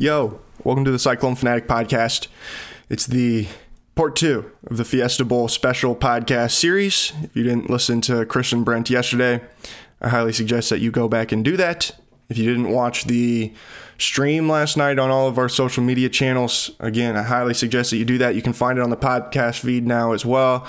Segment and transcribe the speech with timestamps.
[0.00, 2.28] Yo, welcome to the Cyclone Fanatic podcast.
[2.88, 3.48] It's the
[3.96, 7.12] part two of the Fiesta Bowl special podcast series.
[7.20, 9.40] If you didn't listen to Christian Brent yesterday,
[10.00, 11.97] I highly suggest that you go back and do that.
[12.28, 13.52] If you didn't watch the
[13.98, 16.70] stream last night on all of our social media channels.
[16.78, 18.36] Again, I highly suggest that you do that.
[18.36, 20.66] You can find it on the podcast feed now as well.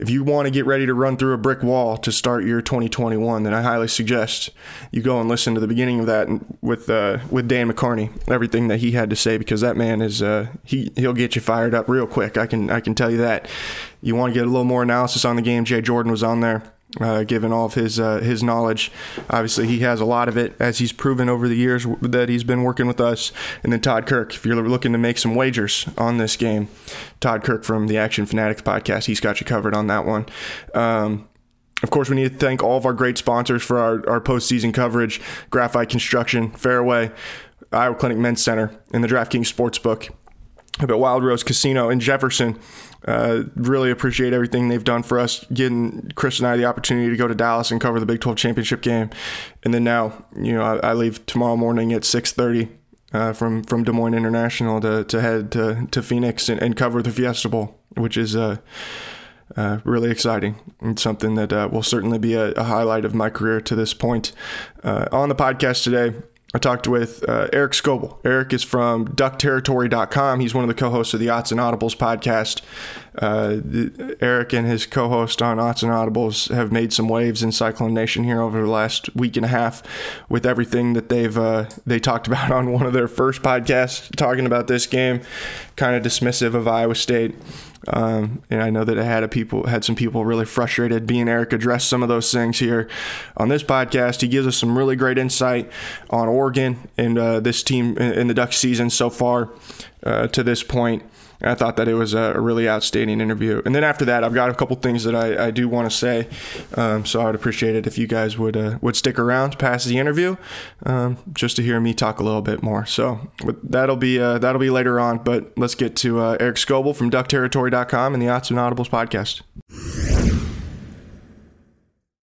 [0.00, 2.60] If you want to get ready to run through a brick wall to start your
[2.60, 4.50] 2021, then I highly suggest
[4.90, 6.28] you go and listen to the beginning of that
[6.60, 10.20] with uh, with Dan McCarney, everything that he had to say, because that man is
[10.20, 12.36] uh, he he'll get you fired up real quick.
[12.36, 13.48] I can I can tell you that.
[14.00, 15.64] You want to get a little more analysis on the game?
[15.64, 18.92] Jay Jordan was on there uh, given all of his uh, his knowledge.
[19.30, 22.44] Obviously, he has a lot of it, as he's proven over the years that he's
[22.44, 23.32] been working with us.
[23.62, 26.68] And then Todd Kirk, if you're looking to make some wagers on this game,
[27.20, 30.26] Todd Kirk from the Action Fanatics podcast, he's got you covered on that one.
[30.74, 31.28] Um,
[31.82, 34.72] of course, we need to thank all of our great sponsors for our, our postseason
[34.72, 37.10] coverage Graphite Construction, Fairway,
[37.72, 40.10] Iowa Clinic Men's Center, and the DraftKings Sportsbook.
[40.80, 42.58] About Wild Rose Casino in Jefferson.
[43.06, 47.16] Uh, really appreciate everything they've done for us, getting Chris and I the opportunity to
[47.16, 49.10] go to Dallas and cover the Big 12 championship game,
[49.64, 52.68] and then now, you know, I, I leave tomorrow morning at 6:30
[53.12, 57.02] uh, from from Des Moines International to, to head to, to Phoenix and, and cover
[57.02, 58.58] the Fiesta Bowl, which is uh,
[59.56, 63.28] uh, really exciting and something that uh, will certainly be a, a, highlight of my
[63.28, 64.32] career to this point.
[64.82, 66.16] Uh, on the podcast today,
[66.54, 68.18] I talked with uh, Eric Skopil.
[68.24, 70.40] Eric is from duckterritory.com.
[70.40, 72.60] He's one of the co hosts of the Odds and Audibles podcast.
[73.16, 77.52] Uh, Eric and his co host on Odds and Audibles have made some waves in
[77.52, 79.82] Cyclone Nation here over the last week and a half
[80.28, 84.44] with everything that they've uh, they talked about on one of their first podcasts, talking
[84.44, 85.22] about this game,
[85.76, 87.34] kind of dismissive of Iowa State.
[87.88, 91.06] Um, and I know that it had a people had some people really frustrated.
[91.06, 92.88] Being Eric addressed some of those things here
[93.36, 94.20] on this podcast.
[94.20, 95.70] He gives us some really great insight
[96.10, 99.50] on Oregon and uh, this team in the Duck season so far
[100.04, 101.02] uh, to this point.
[101.42, 103.62] I thought that it was a really outstanding interview.
[103.64, 105.96] And then after that, I've got a couple things that I, I do want to
[105.96, 106.28] say.
[106.74, 109.86] Um, so I would appreciate it if you guys would uh, would stick around past
[109.86, 110.36] the interview,
[110.86, 112.86] um, just to hear me talk a little bit more.
[112.86, 113.30] So
[113.62, 115.18] that'll be uh, that'll be later on.
[115.18, 119.42] But let's get to uh, Eric Skopil from DuckTerritory.com and the Odds and Audibles podcast.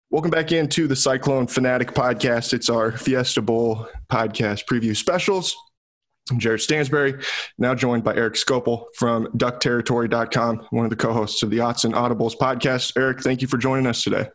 [0.10, 2.54] Welcome back into the Cyclone Fanatic podcast.
[2.54, 5.56] It's our Fiesta Bowl podcast preview specials.
[6.34, 7.24] I'm Jared Stansberry,
[7.60, 11.94] now joined by Eric Skopil from duckterritory.com, one of the co-hosts of the Odds and
[11.94, 12.94] Audibles podcast.
[12.98, 14.30] Eric, thank you for joining us today.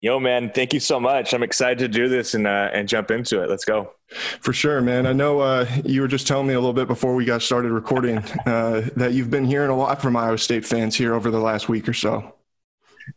[0.00, 1.34] Yo, man, thank you so much.
[1.34, 3.50] I'm excited to do this and uh, and jump into it.
[3.50, 3.90] Let's go.
[4.40, 5.08] For sure, man.
[5.08, 7.72] I know uh, you were just telling me a little bit before we got started
[7.72, 11.40] recording uh, that you've been hearing a lot from Iowa State fans here over the
[11.40, 12.32] last week or so.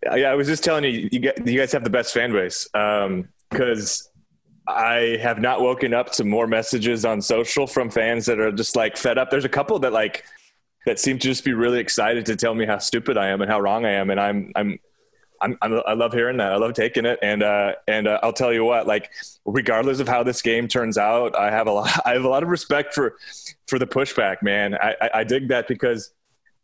[0.04, 4.08] Yeah, I was just telling you, you, you guys have the best fan base because
[4.08, 4.13] um,
[4.68, 8.76] I have not woken up to more messages on social from fans that are just
[8.76, 9.30] like fed up.
[9.30, 10.24] There's a couple that like
[10.86, 13.52] that seem to just be really excited to tell me how stupid I am and
[13.52, 14.80] how wrong I am, and I'm I'm.
[15.42, 16.54] I'm, I'm, i love hearing that.
[16.54, 18.88] I love taking it, and uh, and uh, I'll tell you what.
[18.88, 19.12] Like,
[19.44, 22.00] regardless of how this game turns out, I have a lot.
[22.06, 23.18] I have a lot of respect for
[23.68, 24.76] for the pushback, man.
[24.76, 26.14] I, I, I dig that because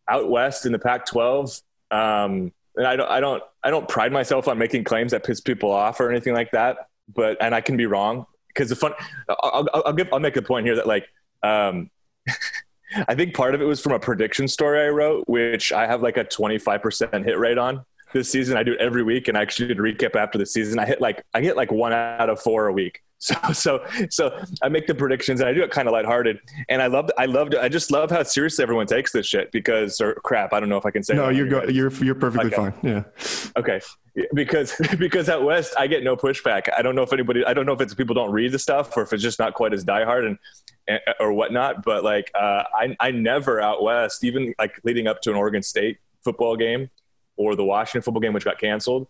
[0.07, 1.61] out west in the Pac-12,
[1.91, 5.41] um, and I don't I don't I don't pride myself on making claims that piss
[5.41, 8.93] people off or anything like that but and I can be wrong because the fun.
[9.27, 10.09] I'll, I'll, give.
[10.13, 11.07] I'll make a point here that like.
[11.43, 11.89] Um,
[13.07, 16.01] I think part of it was from a prediction story I wrote, which I have
[16.01, 18.57] like a 25% hit rate on this season.
[18.57, 20.79] I do it every week, and I actually did a recap after the season.
[20.79, 23.01] I hit like I get like one out of four a week.
[23.29, 26.39] So so so I make the predictions, and I do it kind of lighthearted.
[26.69, 29.99] And I love I love I just love how seriously everyone takes this shit because
[29.99, 30.53] or crap.
[30.53, 31.15] I don't know if I can say.
[31.15, 32.55] No, you're go, you're you're perfectly okay.
[32.55, 32.73] fine.
[32.81, 33.03] Yeah.
[33.57, 33.81] Okay
[34.33, 36.67] because because at West I get no pushback.
[36.77, 38.95] I don't know if anybody I don't know if it's people don't read the stuff
[38.97, 40.37] or if it's just not quite as diehard and,
[40.87, 41.83] and or whatnot.
[41.83, 45.63] But like uh, I I never out West even like leading up to an Oregon
[45.63, 46.89] State football game
[47.37, 49.07] or the Washington football game which got canceled.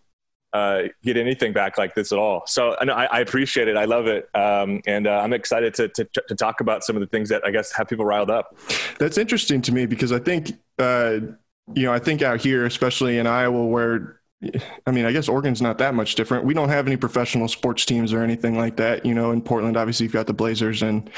[0.52, 2.42] Uh, get anything back like this at all.
[2.46, 3.76] So I, I appreciate it.
[3.76, 4.28] I love it.
[4.34, 7.46] Um, and uh, I'm excited to, to, to, talk about some of the things that
[7.46, 8.56] I guess have people riled up.
[8.98, 11.20] That's interesting to me because I think, uh,
[11.74, 14.20] you know, I think out here, especially in Iowa, where
[14.86, 16.46] I mean, I guess Oregon's not that much different.
[16.46, 19.04] We don't have any professional sports teams or anything like that.
[19.04, 21.10] You know, in Portland, obviously you've got the Blazers and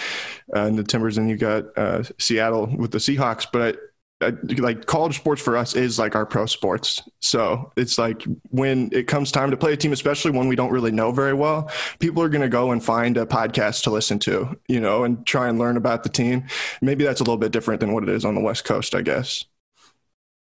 [0.54, 3.46] uh, and the Timbers, and you've got uh, Seattle with the Seahawks.
[3.50, 3.78] But I,
[4.22, 7.02] Uh, like college sports for us is like our pro sports.
[7.20, 10.70] So it's like when it comes time to play a team, especially one we don't
[10.70, 14.18] really know very well, people are going to go and find a podcast to listen
[14.20, 16.44] to, you know, and try and learn about the team.
[16.80, 19.02] Maybe that's a little bit different than what it is on the West Coast, I
[19.02, 19.44] guess.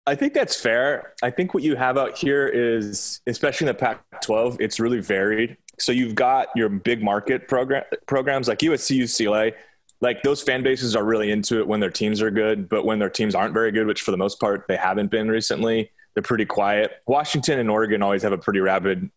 [0.06, 1.14] I think that's fair.
[1.22, 5.00] I think what you have out here is, especially in the Pac 12, it's really
[5.00, 5.56] varied.
[5.78, 9.54] so you've got your big market program programs like USC, UCLA.
[10.02, 12.98] Like those fan bases are really into it when their teams are good, but when
[12.98, 16.24] their teams aren't very good, which for the most part they haven't been recently, they're
[16.24, 17.00] pretty quiet.
[17.06, 19.08] Washington and Oregon always have a pretty rabid,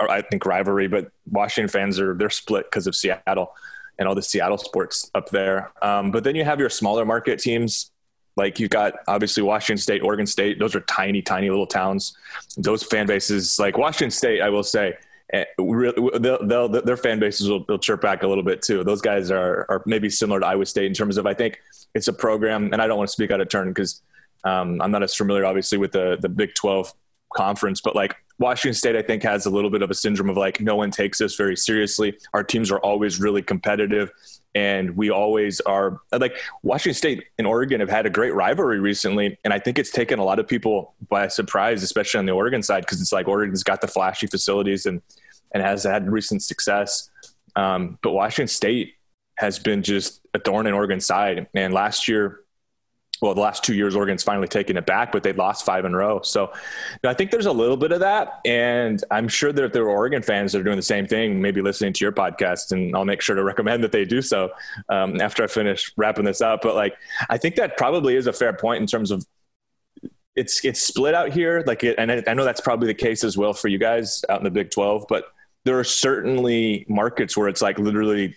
[0.00, 3.52] I think, rivalry, but Washington fans are they're split because of Seattle
[3.98, 5.72] and all the Seattle sports up there.
[5.82, 7.90] Um, but then you have your smaller market teams.
[8.36, 10.58] Like you've got obviously Washington State, Oregon State.
[10.58, 12.16] Those are tiny, tiny little towns.
[12.56, 14.94] Those fan bases, like Washington State, I will say,
[15.32, 18.84] eh, they'll, they'll, their fan bases will, will chirp back a little bit too.
[18.84, 21.60] Those guys are, are maybe similar to Iowa State in terms of I think
[21.94, 24.02] it's a program, and I don't want to speak out of turn because
[24.44, 26.92] um, I'm not as familiar, obviously, with the the Big 12
[27.34, 30.36] conference, but like Washington State, I think, has a little bit of a syndrome of
[30.36, 32.18] like, no one takes this very seriously.
[32.34, 34.10] Our teams are always really competitive,
[34.54, 39.38] and we always are like Washington State and Oregon have had a great rivalry recently.
[39.44, 42.62] And I think it's taken a lot of people by surprise, especially on the Oregon
[42.62, 45.00] side, because it's like Oregon's got the flashy facilities and,
[45.52, 47.10] and has had recent success.
[47.56, 48.94] Um, but Washington State
[49.36, 51.48] has been just a thorn in Oregon's side.
[51.54, 52.40] And last year,
[53.22, 55.94] well, the last two years, Oregon's finally taken it back, but they've lost five in
[55.94, 56.22] a row.
[56.22, 56.52] So
[57.04, 58.40] I think there's a little bit of that.
[58.44, 61.40] And I'm sure that if there were Oregon fans that are doing the same thing,
[61.40, 64.50] maybe listening to your podcast, and I'll make sure to recommend that they do so
[64.88, 66.62] um, after I finish wrapping this up.
[66.62, 66.96] But like,
[67.30, 69.24] I think that probably is a fair point in terms of
[70.34, 71.62] it's it's split out here.
[71.64, 74.24] Like, it, and I, I know that's probably the case as well for you guys
[74.30, 75.26] out in the Big 12, but
[75.64, 78.36] there are certainly markets where it's like literally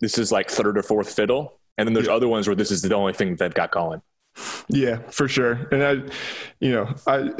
[0.00, 1.58] this is like third or fourth fiddle.
[1.78, 2.14] And then there's yeah.
[2.14, 4.02] other ones where this is the only thing they've got going.
[4.68, 5.68] Yeah, for sure.
[5.72, 6.14] And I,
[6.60, 7.30] you know, I,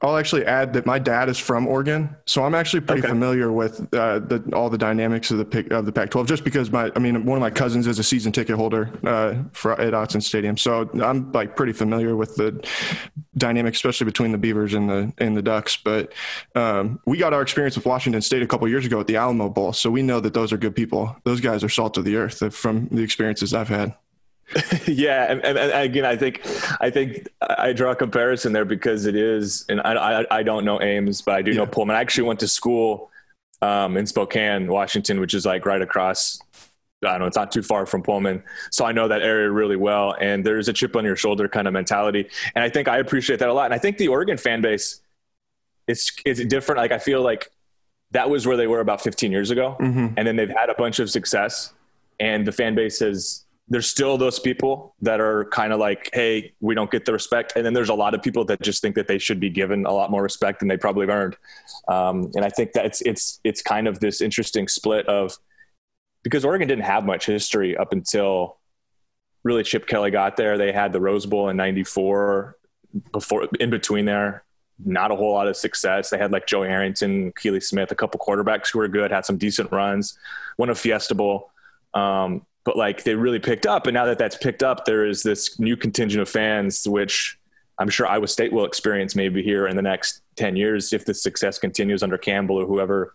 [0.00, 3.08] I'll actually add that my dad is from Oregon, so I'm actually pretty okay.
[3.08, 6.26] familiar with uh, the, all the dynamics of the pick, of the Pac-12.
[6.26, 9.34] Just because my, I mean, one of my cousins is a season ticket holder uh,
[9.52, 12.64] for at Autzen Stadium, so I'm like pretty familiar with the
[13.36, 15.76] dynamics, especially between the Beavers and the and the Ducks.
[15.76, 16.12] But
[16.54, 19.48] um, we got our experience with Washington State a couple years ago at the Alamo
[19.48, 21.16] Bowl, so we know that those are good people.
[21.24, 23.96] Those guys are salt of the earth from the experiences I've had.
[24.86, 26.40] yeah, and, and, and, again, I think
[26.80, 30.64] I think I draw a comparison there because it is, and I I, I don't
[30.64, 31.58] know Ames, but I do yeah.
[31.58, 31.96] know Pullman.
[31.96, 33.10] I actually went to school
[33.60, 36.40] um, in Spokane, Washington, which is like right across.
[37.04, 39.76] I don't know, it's not too far from Pullman, so I know that area really
[39.76, 40.16] well.
[40.18, 43.38] And there's a chip on your shoulder kind of mentality, and I think I appreciate
[43.40, 43.66] that a lot.
[43.66, 45.00] And I think the Oregon fan base,
[45.86, 46.78] it's it's different.
[46.78, 47.50] Like I feel like
[48.12, 50.14] that was where they were about 15 years ago, mm-hmm.
[50.16, 51.74] and then they've had a bunch of success,
[52.18, 56.52] and the fan base has there's still those people that are kind of like, hey,
[56.60, 57.52] we don't get the respect.
[57.54, 59.84] And then there's a lot of people that just think that they should be given
[59.84, 61.36] a lot more respect than they probably have earned.
[61.86, 65.36] Um, and I think that it's, it's, it's kind of this interesting split of
[66.22, 68.58] because Oregon didn't have much history up until
[69.44, 70.56] really Chip Kelly got there.
[70.56, 72.56] They had the Rose Bowl in 94
[73.12, 74.44] before in between there.
[74.84, 76.10] Not a whole lot of success.
[76.10, 79.36] They had like Joe Harrington, Akili Smith, a couple quarterbacks who were good, had some
[79.36, 80.18] decent runs,
[80.56, 81.50] won a Fiesta Bowl.
[81.94, 83.86] Um, but like they really picked up.
[83.86, 87.38] And now that that's picked up, there is this new contingent of fans, which
[87.78, 91.14] I'm sure Iowa State will experience maybe here in the next 10 years if the
[91.14, 93.14] success continues under Campbell or whoever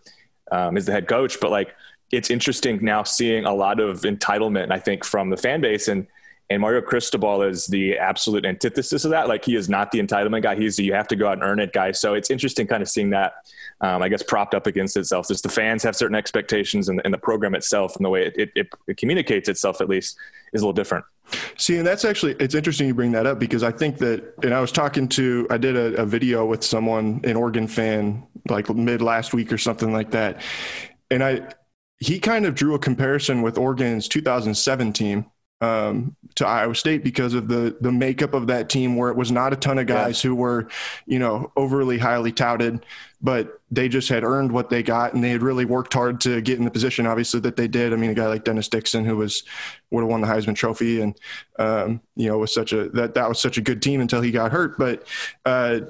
[0.50, 1.38] um, is the head coach.
[1.40, 1.74] But like
[2.10, 5.88] it's interesting now seeing a lot of entitlement, I think, from the fan base.
[5.88, 6.06] And
[6.50, 9.28] and Mario Cristobal is the absolute antithesis of that.
[9.28, 10.54] Like he is not the entitlement guy.
[10.54, 11.92] He's the you have to go out and earn it guy.
[11.92, 13.32] So it's interesting kind of seeing that,
[13.80, 15.28] um, I guess, propped up against itself.
[15.28, 18.52] Just the fans have certain expectations and, and the program itself and the way it,
[18.54, 20.18] it, it, communicates itself, at least,
[20.52, 21.06] is a little different.
[21.56, 24.52] See, and that's actually, it's interesting you bring that up because I think that, and
[24.52, 28.68] I was talking to, I did a, a video with someone, an Oregon fan, like
[28.68, 30.42] mid last week or something like that.
[31.10, 31.48] And I,
[31.98, 35.24] he kind of drew a comparison with Oregon's 2007 team
[35.64, 39.30] um, to Iowa State because of the the makeup of that team, where it was
[39.30, 40.28] not a ton of guys yeah.
[40.28, 40.68] who were,
[41.06, 42.84] you know, overly highly touted,
[43.22, 46.40] but they just had earned what they got, and they had really worked hard to
[46.40, 47.06] get in the position.
[47.06, 47.92] Obviously, that they did.
[47.92, 49.44] I mean, a guy like Dennis Dixon, who was
[49.90, 51.16] would have won the Heisman Trophy, and
[51.58, 54.30] um, you know, was such a that that was such a good team until he
[54.30, 54.76] got hurt.
[54.78, 55.06] But
[55.44, 55.80] uh,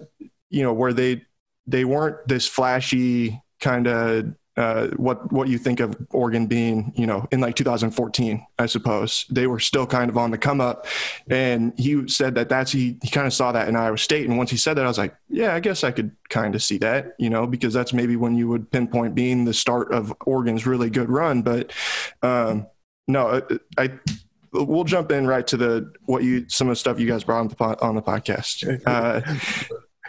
[0.50, 1.24] you know, where they
[1.66, 7.06] they weren't this flashy kind of uh, what what you think of Oregon being, you
[7.06, 9.26] know, in like 2014, I suppose.
[9.30, 10.86] They were still kind of on the come up,
[11.28, 14.38] and he said that that's he he kind of saw that in Iowa State, and
[14.38, 16.78] once he said that, I was like, yeah, I guess I could kind of see
[16.78, 20.66] that, you know, because that's maybe when you would pinpoint being the start of Oregon's
[20.66, 21.72] really good run, but
[22.22, 22.66] um,
[23.08, 23.40] no, uh,
[23.76, 23.98] I, I
[24.52, 27.40] we'll jump in right to the what you some of the stuff you guys brought
[27.40, 28.80] on the, on the podcast.
[28.86, 29.20] Uh,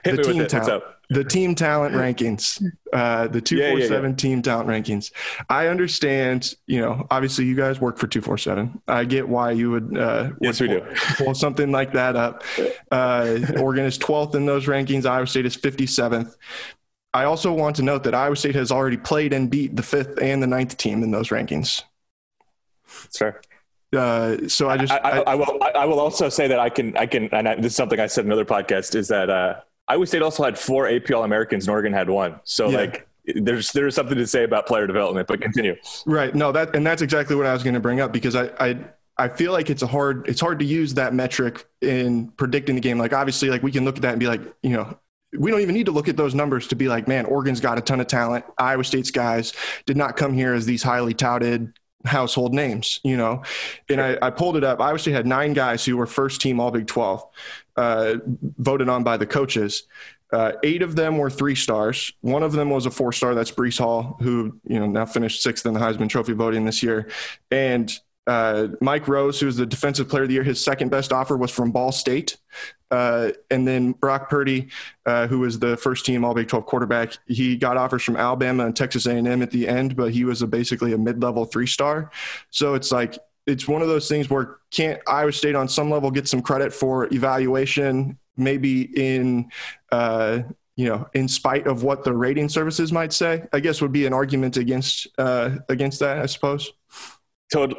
[0.06, 5.12] the team talent the team talent rankings, uh, the two four seven team talent rankings.
[5.50, 8.82] I understand, you know, obviously you guys work for two four seven.
[8.88, 10.86] I get why you would, uh, yes, we pull, do
[11.18, 12.44] pull something like that up.
[12.92, 15.06] Uh, Oregon is twelfth in those rankings.
[15.06, 16.36] Iowa State is fifty seventh.
[17.14, 20.22] I also want to note that Iowa State has already played and beat the fifth
[20.22, 21.84] and the ninth team in those rankings.
[23.04, 23.42] That's fair.
[23.96, 26.98] Uh, so I just I, I, I, will I will also say that I can
[26.98, 29.62] I can and I, this is something I said in another podcast is that uh,
[29.88, 32.40] Iowa State also had four AP All Americans and Oregon had one.
[32.44, 32.78] So yeah.
[32.78, 35.76] like there's there's something to say about player development, but continue.
[36.06, 36.34] Right.
[36.34, 38.78] No, that and that's exactly what I was going to bring up because I I
[39.18, 42.82] I feel like it's a hard it's hard to use that metric in predicting the
[42.82, 42.98] game.
[42.98, 44.98] Like obviously, like we can look at that and be like, you know,
[45.38, 47.78] we don't even need to look at those numbers to be like, man, Oregon's got
[47.78, 48.46] a ton of talent.
[48.58, 49.54] Iowa State's guys
[49.86, 51.74] did not come here as these highly touted
[52.06, 53.44] household names, you know.
[53.90, 54.80] And I, I pulled it up.
[54.80, 57.26] Iowa State had nine guys who were first team All Big 12,
[57.78, 58.16] uh,
[58.58, 59.84] voted on by the coaches.
[60.32, 62.12] Uh, eight of them were three stars.
[62.22, 63.36] One of them was a four star.
[63.36, 66.82] That's Breece Hall, who you know now finished sixth in the Heisman Trophy voting this
[66.82, 67.10] year.
[67.52, 71.38] And uh, Mike Rose, who's the Defensive Player of the Year, his second best offer
[71.38, 72.38] was from Ball State.
[72.90, 74.70] Uh, and then Brock Purdy,
[75.06, 78.66] uh, who was the first team All Big 12 quarterback, he got offers from Alabama
[78.66, 82.12] and Texas A&M at the end, but he was a, basically a mid-level three-star.
[82.50, 86.12] So it's like it's one of those things where can't Iowa State on some level
[86.12, 89.50] get some credit for evaluation, maybe in
[89.92, 90.40] uh,
[90.76, 94.06] you know, in spite of what the rating services might say, I guess would be
[94.06, 96.74] an argument against uh, against that, I suppose.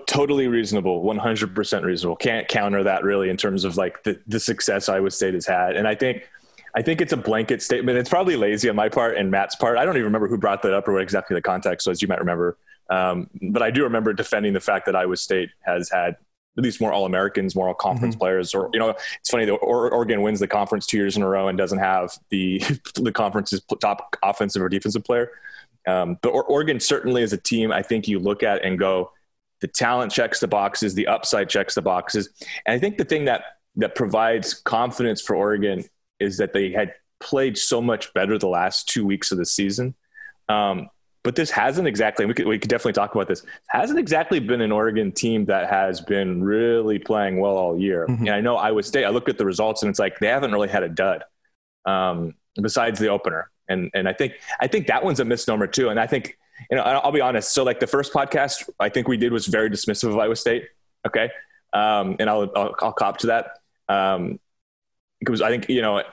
[0.06, 2.16] totally reasonable, 100% reasonable.
[2.16, 5.76] Can't counter that really in terms of like the, the success Iowa State has had.
[5.76, 6.30] And I think,
[6.74, 7.98] I think it's a blanket statement.
[7.98, 9.76] It's probably lazy on my part and Matt's part.
[9.76, 12.00] I don't even remember who brought that up or what exactly the context was.
[12.00, 12.56] You might remember.
[12.90, 16.16] Um, but I do remember defending the fact that Iowa State has had
[16.56, 18.20] at least more All Americans, more All Conference mm-hmm.
[18.20, 18.54] players.
[18.54, 21.48] Or you know, it's funny that Oregon wins the conference two years in a row
[21.48, 22.58] and doesn't have the
[22.94, 25.30] the conference's top offensive or defensive player.
[25.86, 29.12] Um, but Oregon certainly is a team I think you look at and go,
[29.60, 32.30] the talent checks the boxes, the upside checks the boxes,
[32.64, 33.44] and I think the thing that
[33.76, 35.84] that provides confidence for Oregon
[36.18, 39.94] is that they had played so much better the last two weeks of the season.
[40.48, 40.88] Um,
[41.26, 44.60] but this hasn't exactly we could, we could definitely talk about this hasn't exactly been
[44.60, 48.06] an oregon team that has been really playing well all year.
[48.06, 48.26] Mm-hmm.
[48.26, 50.52] and i know iowa state i look at the results and it's like they haven't
[50.52, 51.24] really had a dud
[51.84, 53.50] um, besides the opener.
[53.68, 55.88] And and i think i think that one's a misnomer too.
[55.88, 56.38] And i think
[56.70, 57.52] you know i'll be honest.
[57.52, 60.68] So like the first podcast i think we did was very dismissive of iowa state.
[61.04, 61.30] Okay.
[61.72, 63.58] Um, and I'll, I'll, I'll cop to that.
[63.88, 64.38] Um,
[65.18, 66.04] because i think you know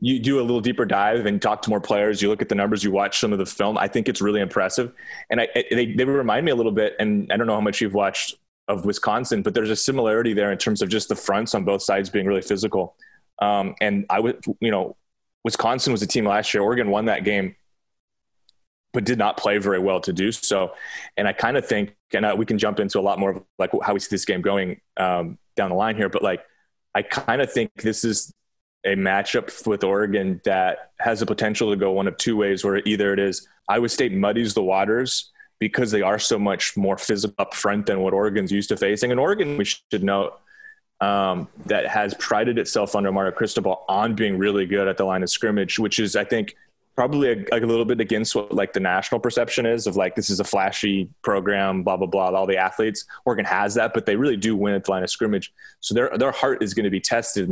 [0.00, 2.20] you do a little deeper dive and talk to more players.
[2.20, 3.78] You look at the numbers, you watch some of the film.
[3.78, 4.92] I think it's really impressive,
[5.30, 6.96] and I, they they remind me a little bit.
[6.98, 8.36] And I don't know how much you've watched
[8.68, 11.82] of Wisconsin, but there's a similarity there in terms of just the fronts on both
[11.82, 12.96] sides being really physical.
[13.40, 14.96] Um, and I would, you know,
[15.44, 16.62] Wisconsin was a team last year.
[16.62, 17.54] Oregon won that game,
[18.92, 20.72] but did not play very well to do so.
[21.16, 23.42] And I kind of think, and uh, we can jump into a lot more of
[23.58, 26.44] like how we see this game going um, down the line here, but like
[26.94, 28.32] I kind of think this is
[28.84, 32.82] a matchup with Oregon that has the potential to go one of two ways, where
[32.84, 37.34] either it is Iowa State muddies the waters because they are so much more physical
[37.38, 39.10] up front than what Oregon's used to facing.
[39.10, 40.38] And Oregon, we should note,
[41.00, 45.22] um, that has prided itself under Mario Cristobal on being really good at the line
[45.22, 46.56] of scrimmage, which is, I think,
[46.94, 50.30] probably a, a, little bit against what like the national perception is of like this
[50.30, 52.30] is a flashy program, blah blah blah.
[52.30, 55.10] All the athletes, Oregon has that, but they really do win at the line of
[55.10, 55.52] scrimmage.
[55.80, 57.50] So their their heart is going to be tested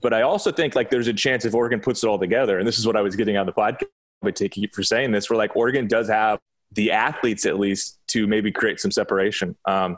[0.00, 2.66] but I also think like there's a chance if Oregon puts it all together, and
[2.66, 3.84] this is what I was getting on the podcast,
[4.22, 6.38] but take you for saying this, where like Oregon does have
[6.72, 9.56] the athletes at least to maybe create some separation.
[9.64, 9.96] Um,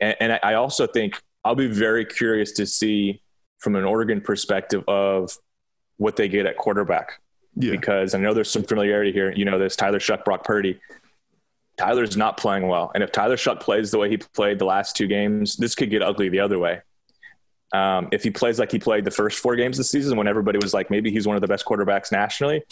[0.00, 3.22] and, and I also think I'll be very curious to see
[3.58, 5.36] from an Oregon perspective of
[5.96, 7.20] what they get at quarterback.
[7.54, 7.72] Yeah.
[7.72, 9.32] Because I know there's some familiarity here.
[9.32, 10.80] You know, there's Tyler Shough, Brock Purdy.
[11.76, 12.90] Tyler's not playing well.
[12.94, 15.90] And if Tyler Shough plays the way he played the last two games, this could
[15.90, 16.80] get ugly the other way.
[17.72, 20.58] Um, if he plays like he played the first four games this season, when everybody
[20.60, 22.62] was like, maybe he's one of the best quarterbacks nationally,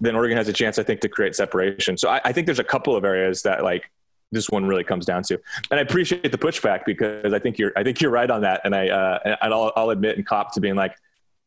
[0.00, 1.96] then Oregon has a chance, I think, to create separation.
[1.96, 3.90] So I, I think there's a couple of areas that like
[4.30, 5.40] this one really comes down to.
[5.70, 8.60] And I appreciate the pushback because I think you're, I think you're right on that.
[8.64, 10.94] And I, uh, and I'll, I'll admit and cop to being like,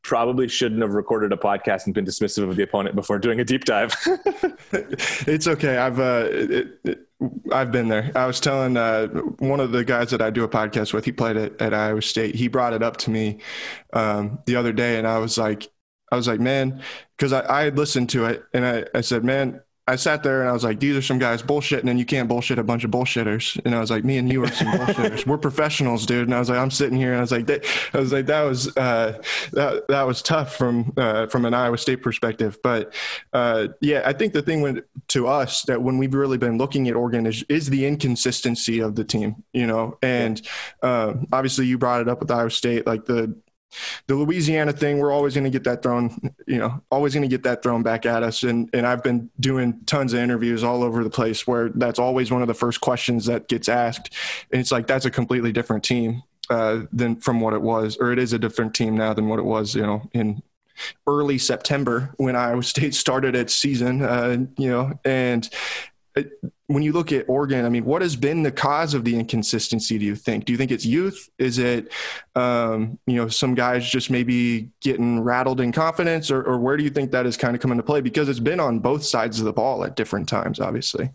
[0.04, 3.44] probably shouldn't have recorded a podcast and been dismissive of the opponent before doing a
[3.44, 3.94] deep dive.
[4.72, 5.78] it's okay.
[5.78, 7.08] I've uh, it, it,
[7.52, 8.12] I've been there.
[8.16, 9.08] I was telling uh,
[9.40, 11.06] one of the guys that I do a podcast with.
[11.06, 12.36] He played at, at Iowa State.
[12.36, 13.40] He brought it up to me
[13.94, 15.70] um, the other day, and I was like,
[16.12, 16.82] I was like, man,
[17.18, 19.62] because I, I had listened to it, and I, I said, man,
[19.92, 22.30] I sat there and I was like, these are some guys bullshitting and you can't
[22.30, 23.60] bullshit a bunch of bullshitters.
[23.66, 25.28] And I was like, me and you are some bullshitters.
[25.28, 26.30] We're professionals, dude.
[26.30, 28.26] And I was like, I'm sitting here and I was like, that, I was like,
[28.28, 29.22] that was, uh,
[29.52, 32.58] that, that was tough from, uh, from an Iowa State perspective.
[32.64, 32.94] But,
[33.34, 36.88] uh, yeah, I think the thing when, to us that when we've really been looking
[36.88, 40.42] at Oregon is, is the inconsistency of the team, you know, and,
[40.82, 43.36] uh, obviously you brought it up with Iowa State, like the,
[44.08, 47.30] the Louisiana thing, we're always going to get that thrown, you know, always going to
[47.30, 48.44] get that thrown back at us.
[48.44, 52.32] And and I've been doing tons of interviews all over the place where that's always
[52.32, 54.14] one of the first questions that gets asked,
[54.52, 58.12] and it's like that's a completely different team uh, than from what it was, or
[58.12, 60.42] it is a different team now than what it was, you know, in
[61.08, 65.50] early September when Iowa State started its season, uh, you know, and
[66.74, 69.98] when you look at Oregon, I mean, what has been the cause of the inconsistency?
[69.98, 70.46] Do you think?
[70.46, 71.30] Do you think it's youth?
[71.38, 71.92] Is it,
[72.36, 76.84] um, you know, some guys just maybe getting rattled in confidence, or, or where do
[76.84, 78.02] you think that has kind of come into play?
[78.02, 81.10] Because it's been on both sides of the ball at different times, obviously.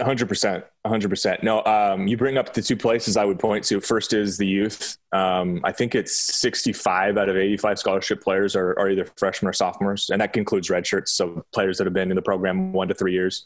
[0.00, 0.62] 100%.
[0.86, 1.42] 100%.
[1.42, 3.80] No, um, you bring up the two places I would point to.
[3.80, 4.96] First is the youth.
[5.12, 9.52] Um, I think it's 65 out of 85 scholarship players are, are either freshmen or
[9.52, 11.08] sophomores, and that includes redshirts.
[11.08, 13.44] So players that have been in the program one to three years.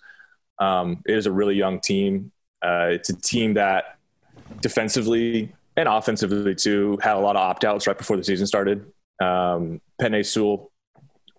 [0.63, 2.31] Um, it is a really young team.
[2.65, 3.99] Uh, it's a team that
[4.61, 8.87] defensively and offensively too had a lot of opt outs right before the season started.
[9.21, 10.71] Um, Penei Sewell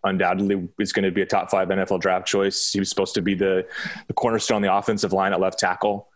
[0.03, 2.73] undoubtedly is going to be a top five NFL draft choice.
[2.73, 3.65] He was supposed to be the,
[4.07, 6.09] the cornerstone on the offensive line at left tackle.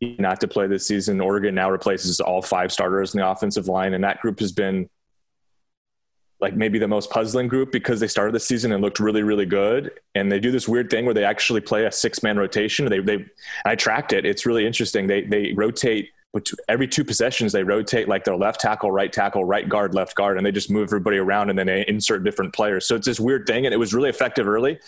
[0.00, 1.20] He not to play this season.
[1.20, 4.88] Oregon now replaces all five starters in the offensive line, and that group has been
[6.40, 9.46] like maybe the most puzzling group because they started the season and looked really really
[9.46, 9.92] good.
[10.14, 12.88] And they do this weird thing where they actually play a six man rotation.
[12.88, 13.26] They they
[13.64, 14.24] I tracked it.
[14.26, 15.06] It's really interesting.
[15.06, 16.10] They they rotate
[16.68, 20.36] every two possessions they rotate like their left tackle right tackle right guard left guard
[20.36, 22.86] and they just move everybody around and then they insert different players.
[22.86, 24.78] So it's this weird thing and it was really effective early.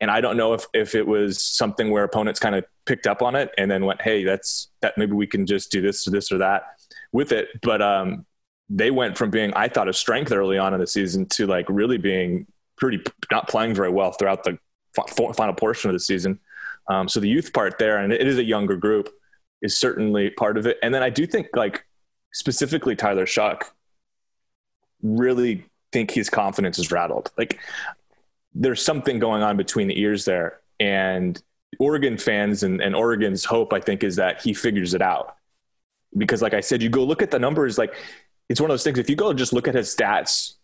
[0.00, 3.22] And I don't know if if it was something where opponents kind of picked up
[3.22, 6.10] on it and then went hey that's that maybe we can just do this or
[6.10, 6.78] this or that
[7.12, 7.48] with it.
[7.62, 8.26] But um
[8.68, 11.66] they went from being, I thought, a strength early on in the season to like
[11.68, 12.46] really being
[12.76, 14.58] pretty not playing very well throughout the
[15.34, 16.40] final portion of the season.
[16.88, 19.08] Um, so the youth part there, and it is a younger group,
[19.62, 20.78] is certainly part of it.
[20.82, 21.84] And then I do think like
[22.32, 23.62] specifically Tyler Shough,
[25.02, 27.30] really think his confidence is rattled.
[27.38, 27.58] Like
[28.54, 31.40] there's something going on between the ears there, and
[31.78, 35.36] Oregon fans and, and Oregon's hope, I think, is that he figures it out.
[36.16, 37.94] Because, like I said, you go look at the numbers, like
[38.48, 38.98] it's one of those things.
[38.98, 40.54] If you go just look at his stats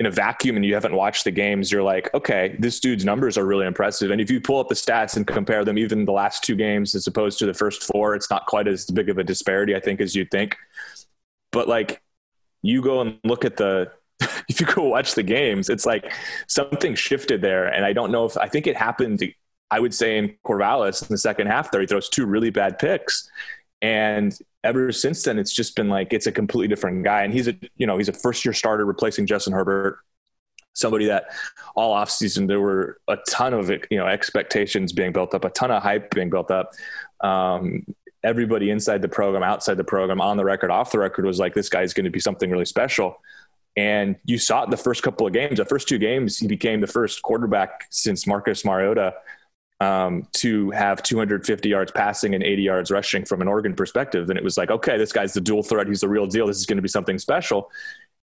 [0.00, 3.38] in a vacuum and you haven't watched the games, you're like, okay, this dude's numbers
[3.38, 4.10] are really impressive.
[4.10, 6.94] And if you pull up the stats and compare them, even the last two games
[6.94, 9.80] as opposed to the first four, it's not quite as big of a disparity, I
[9.80, 10.56] think, as you'd think.
[11.52, 12.02] But like,
[12.62, 13.92] you go and look at the,
[14.48, 16.12] if you go watch the games, it's like
[16.48, 17.66] something shifted there.
[17.66, 19.22] And I don't know if, I think it happened,
[19.70, 22.78] I would say in Corvallis in the second half there, he throws two really bad
[22.78, 23.30] picks.
[23.82, 27.24] And ever since then, it's just been like it's a completely different guy.
[27.24, 29.98] And he's a you know he's a first year starter replacing Justin Herbert,
[30.72, 31.24] somebody that
[31.74, 35.72] all offseason there were a ton of you know expectations being built up, a ton
[35.72, 36.70] of hype being built up.
[37.20, 37.84] Um,
[38.24, 41.54] everybody inside the program, outside the program, on the record, off the record was like
[41.54, 43.20] this guy's going to be something really special.
[43.76, 45.56] And you saw it the first couple of games.
[45.56, 49.14] The first two games, he became the first quarterback since Marcus Mariota
[49.82, 54.30] um, to have 250 yards passing and 80 yards rushing from an Oregon perspective.
[54.30, 55.88] And it was like, okay, this guy's the dual threat.
[55.88, 56.46] He's the real deal.
[56.46, 57.68] This is going to be something special.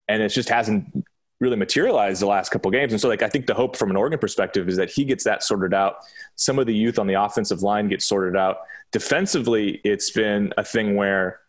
[0.07, 1.05] And it just hasn't
[1.41, 2.93] really materialized the last couple games.
[2.93, 5.25] And so, like, I think the hope from an Oregon perspective is that he gets
[5.25, 5.97] that sorted out.
[6.35, 8.59] Some of the youth on the offensive line gets sorted out.
[8.93, 11.41] Defensively, it's been a thing where,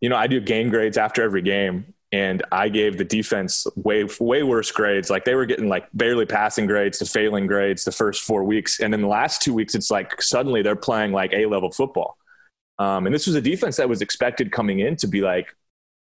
[0.00, 4.06] you know, I do game grades after every game and I gave the defense way
[4.20, 5.10] way worse grades.
[5.10, 8.78] Like they were getting like barely passing grades to failing grades the first four weeks,
[8.78, 12.16] and then the last two weeks, it's like suddenly they're playing like A level football.
[12.78, 15.56] Um, and this was a defense that was expected coming in to be like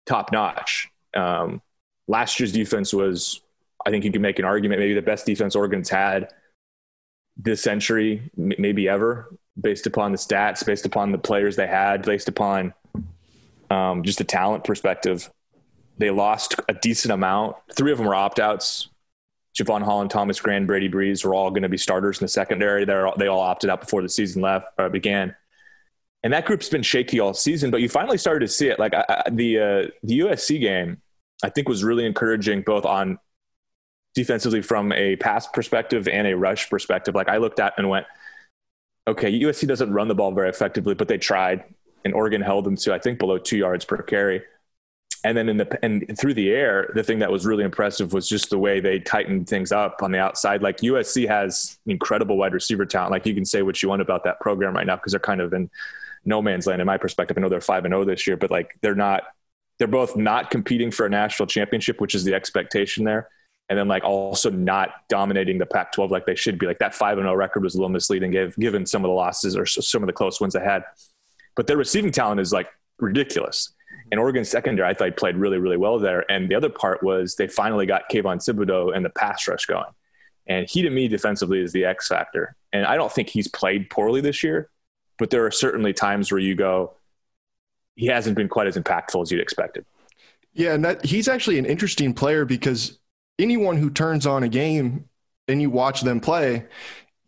[0.05, 0.87] top notch.
[1.13, 1.61] Um,
[2.07, 3.41] last year's defense was,
[3.85, 6.29] I think you can make an argument, maybe the best defense Oregon's had
[7.35, 12.29] this century, maybe ever, based upon the stats, based upon the players they had, based
[12.29, 12.73] upon
[13.69, 15.29] um, just a talent perspective.
[15.99, 17.57] They lost a decent amount.
[17.75, 18.87] Three of them were opt outs.
[19.57, 22.85] Jevon Holland, Thomas Graham, Brady Breeze were all going to be starters in the secondary.
[22.85, 25.35] They're, they all opted out before the season left uh, began.
[26.23, 28.79] And that group's been shaky all season, but you finally started to see it.
[28.79, 31.01] Like I, I, the uh, the USC game,
[31.43, 33.19] I think was really encouraging both on
[34.15, 37.15] defensively from a pass perspective and a rush perspective.
[37.15, 38.05] Like I looked at and went,
[39.07, 41.63] okay, USC doesn't run the ball very effectively, but they tried,
[42.03, 44.41] and Oregon held them to I think below two yards per carry
[45.23, 48.27] and then in the and through the air, the thing that was really impressive was
[48.27, 50.61] just the way they tightened things up on the outside.
[50.61, 53.11] Like USC has incredible wide receiver talent.
[53.11, 55.41] Like you can say what you want about that program right now because they're kind
[55.41, 55.69] of in
[56.25, 57.37] no man's land in my perspective.
[57.37, 59.23] I know they're five and zero oh this year, but like they're not.
[59.77, 63.29] They're both not competing for a national championship, which is the expectation there,
[63.69, 66.65] and then like also not dominating the Pac-12 like they should be.
[66.65, 69.13] Like that five and zero oh record was a little misleading, given some of the
[69.13, 70.83] losses or some of the close ones they had.
[71.55, 72.67] But their receiving talent is like
[72.99, 73.73] ridiculous
[74.11, 76.29] And Oregon secondary, I thought played really, really well there.
[76.31, 79.91] And the other part was they finally got Kayvon Thibodeaux and the pass rush going.
[80.47, 82.55] And he, to me, defensively is the X factor.
[82.73, 84.69] And I don't think he's played poorly this year,
[85.19, 86.95] but there are certainly times where you go,
[87.95, 89.85] he hasn't been quite as impactful as you'd expected.
[90.53, 92.97] Yeah, and that he's actually an interesting player because
[93.37, 95.05] anyone who turns on a game
[95.47, 96.65] and you watch them play,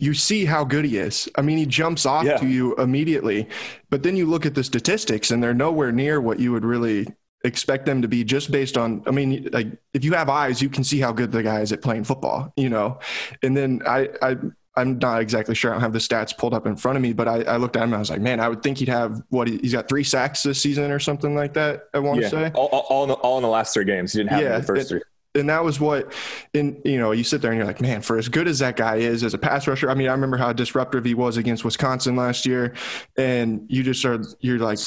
[0.01, 1.29] you see how good he is.
[1.35, 2.37] I mean, he jumps off yeah.
[2.37, 3.47] to you immediately,
[3.91, 7.07] but then you look at the statistics and they're nowhere near what you would really
[7.43, 10.69] expect them to be just based on I mean like if you have eyes you
[10.69, 12.99] can see how good the guy is at playing football you know
[13.41, 14.37] and then I I
[14.75, 17.13] I'm not exactly sure I don't have the stats pulled up in front of me
[17.13, 18.89] but I, I looked at him and I was like man I would think he'd
[18.89, 22.29] have what he's got three sacks this season or something like that I want yeah.
[22.29, 24.33] to say all, all, all, in the, all in the last three games he didn't
[24.33, 25.01] have yeah, the first it, three
[25.35, 26.13] and that was what
[26.53, 28.75] in you know you sit there and you're like man for as good as that
[28.75, 31.63] guy is as a pass rusher i mean i remember how disruptive he was against
[31.63, 32.73] wisconsin last year.
[33.17, 34.79] And you just are you're like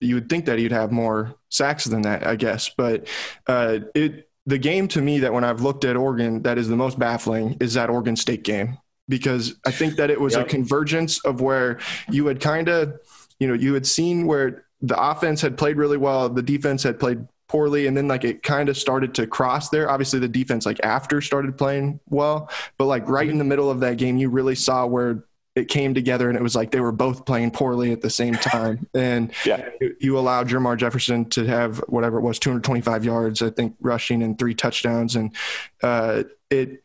[0.00, 2.70] you would think that he'd have more sacks than that i guess.
[2.76, 3.08] But
[3.46, 6.76] uh, it the game to me that when i've looked at oregon that is the
[6.76, 8.78] most baffling is that oregon state game.
[9.08, 10.46] Because i think that it was yep.
[10.46, 11.78] a convergence of where
[12.10, 13.00] you had kind of
[13.38, 17.00] you know you had seen where the offense had played really well the defense had
[17.00, 19.90] played poorly and then like it kind of started to cross there.
[19.90, 23.80] Obviously the defense like after started playing well but like right in the middle of
[23.80, 25.24] that game you really saw where
[25.58, 28.34] it came together and it was like they were both playing poorly at the same
[28.34, 28.86] time.
[28.94, 29.68] And yeah.
[30.00, 34.38] you allowed Jermar Jefferson to have whatever it was 225 yards I think rushing and
[34.38, 35.14] three touchdowns.
[35.14, 35.34] And
[35.82, 36.82] uh, it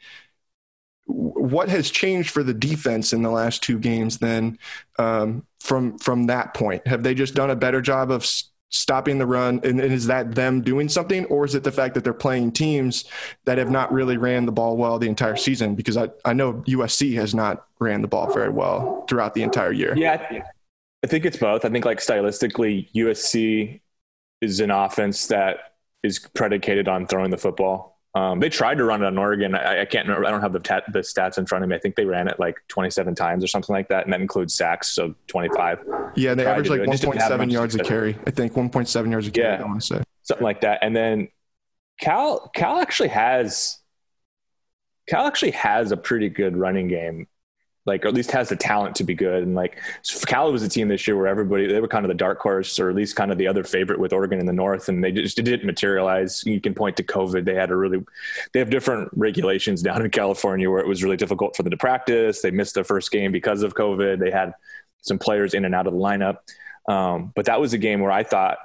[1.06, 4.58] what has changed for the defense in the last two games then
[5.00, 6.88] um, from from that point?
[6.88, 8.26] Have they just done a better job of
[8.74, 9.62] stopping the run?
[9.64, 12.52] And, and, is that them doing something, or is it the fact that they're playing
[12.52, 13.06] teams
[13.46, 15.76] that have not really ran the ball well the entire season?
[15.76, 19.72] Because I, I know USC has not ran the ball very well throughout the entire
[19.72, 19.94] year.
[19.96, 20.42] Yeah,
[21.04, 21.64] I think it's both.
[21.64, 23.82] I think like stylistically, USC
[24.42, 27.93] is an offense that is predicated on throwing the football.
[28.16, 29.56] Um, they tried to run it on Oregon.
[29.56, 30.28] I, I can't remember.
[30.28, 31.76] I don't have the, ta- the stats in front of me.
[31.76, 34.54] I think they ran it like 27 times or something like that, and that includes
[34.54, 35.84] sacks, so 25.
[36.16, 38.18] Yeah, they averaged like 1.7 yards a carry.
[38.28, 39.54] I think 1.7 yards a carry.
[39.58, 40.80] Yeah, I want to say something like that.
[40.84, 41.30] And then
[42.00, 43.80] Cal, Cal actually has,
[45.08, 47.28] Cal actually has a pretty good running game
[47.86, 49.44] like or at least has the talent to be good.
[49.44, 49.78] And like
[50.26, 52.80] Cal was a team this year where everybody they were kind of the dark horse
[52.80, 55.12] or at least kind of the other favorite with Oregon in the North, and they
[55.12, 56.44] just didn't materialize.
[56.46, 57.46] You can point to COVID.
[57.46, 58.04] They had a really
[58.54, 61.78] they have different regulations down in California where it was really difficult for them to
[61.78, 62.42] practice.
[62.42, 64.20] They missed their first game because of COVID.
[64.20, 64.54] They had
[65.02, 66.38] some players in and out of the lineup.
[66.88, 68.58] Um, but that was a game where I thought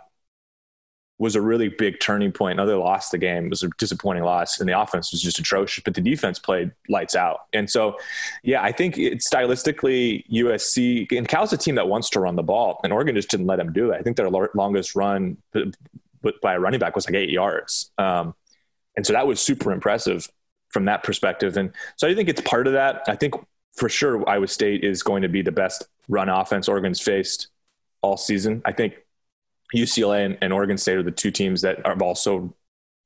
[1.18, 2.58] was a really big turning point.
[2.58, 3.46] Another lost the game.
[3.46, 6.70] It was a disappointing loss, and the offense was just atrocious, but the defense played
[6.88, 7.40] lights out.
[7.52, 7.98] And so,
[8.44, 12.42] yeah, I think it's stylistically USC and Cal's a team that wants to run the
[12.42, 13.96] ball, and Oregon just didn't let them do it.
[13.96, 15.36] I think their longest run
[16.42, 18.34] by a running back was like eight yards, um,
[18.96, 20.28] and so that was super impressive
[20.70, 21.56] from that perspective.
[21.56, 23.02] And so I think it's part of that.
[23.08, 23.34] I think
[23.74, 27.48] for sure Iowa State is going to be the best run offense Oregon's faced
[28.02, 28.62] all season.
[28.64, 28.94] I think
[29.74, 32.54] UCLA and, and, Oregon State are the two teams that are also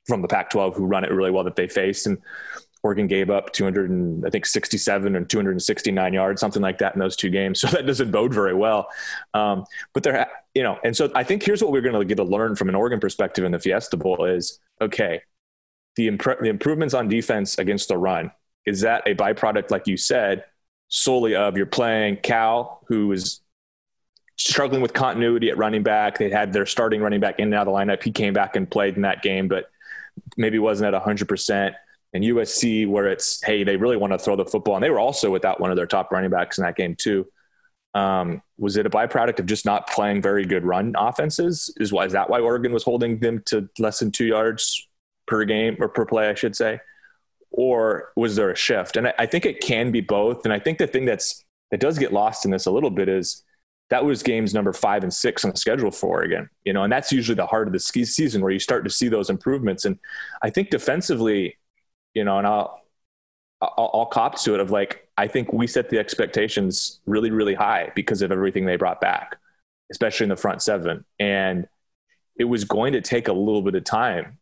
[0.07, 2.07] from the Pac-12 who run it really well that they faced.
[2.07, 2.19] And
[2.83, 7.01] Oregon gave up 200 and I think 67 and 269 yards, something like that in
[7.01, 7.61] those two games.
[7.63, 8.89] So that doesn't bode very well.
[9.35, 12.17] Um, but they're, you know, and so I think here's what we're going to get
[12.17, 15.23] to learn from an Oregon perspective in the Fiesta Bowl is okay,
[15.97, 18.33] the, imp- the improvements on defense against the run
[18.67, 20.45] is that a byproduct, like you said,
[20.89, 23.42] solely of you're playing Cal, who is
[24.37, 26.19] struggling with continuity at running back.
[26.19, 28.03] They had their starting running back in and out of the lineup.
[28.03, 29.71] He came back and played in that game, but
[30.37, 31.75] maybe wasn't at 100%.
[32.15, 34.75] And USC, where it's, hey, they really want to throw the football.
[34.75, 37.27] And they were also without one of their top running backs in that game, too.
[37.95, 41.73] Um, was it a byproduct of just not playing very good run offenses?
[41.79, 44.89] Is, why, is that why Oregon was holding them to less than two yards
[45.27, 46.81] per game or per play, I should say?
[47.51, 48.97] Or was there a shift?
[48.97, 50.45] And I, I think it can be both.
[50.45, 53.09] And I think the thing that's that does get lost in this a little bit
[53.09, 53.43] is
[53.91, 56.93] that was games number five and six on the schedule for Oregon, you know, and
[56.93, 59.85] that's usually the heart of the ski season where you start to see those improvements.
[59.85, 59.99] And
[60.43, 61.59] I think defensively,
[62.15, 62.81] you know, and I'll,
[63.61, 67.55] I'll, I'll cop to it of like, I think we set the expectations really, really
[67.55, 69.37] high because of everything they brought back,
[69.91, 71.05] especially in the front seven.
[71.19, 71.69] And
[72.39, 74.39] it was going to take a little bit of time.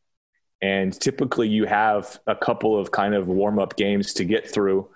[0.62, 4.88] And typically you have a couple of kind of warm up games to get through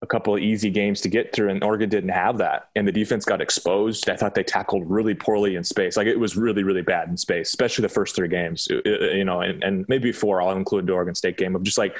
[0.00, 2.68] a couple of easy games to get through, and Oregon didn't have that.
[2.76, 4.08] And the defense got exposed.
[4.08, 5.96] I thought they tackled really poorly in space.
[5.96, 8.68] Like it was really, really bad in space, especially the first three games.
[8.70, 10.40] Uh, uh, you know, and, and maybe four.
[10.40, 11.96] I'll include the Oregon State game of just like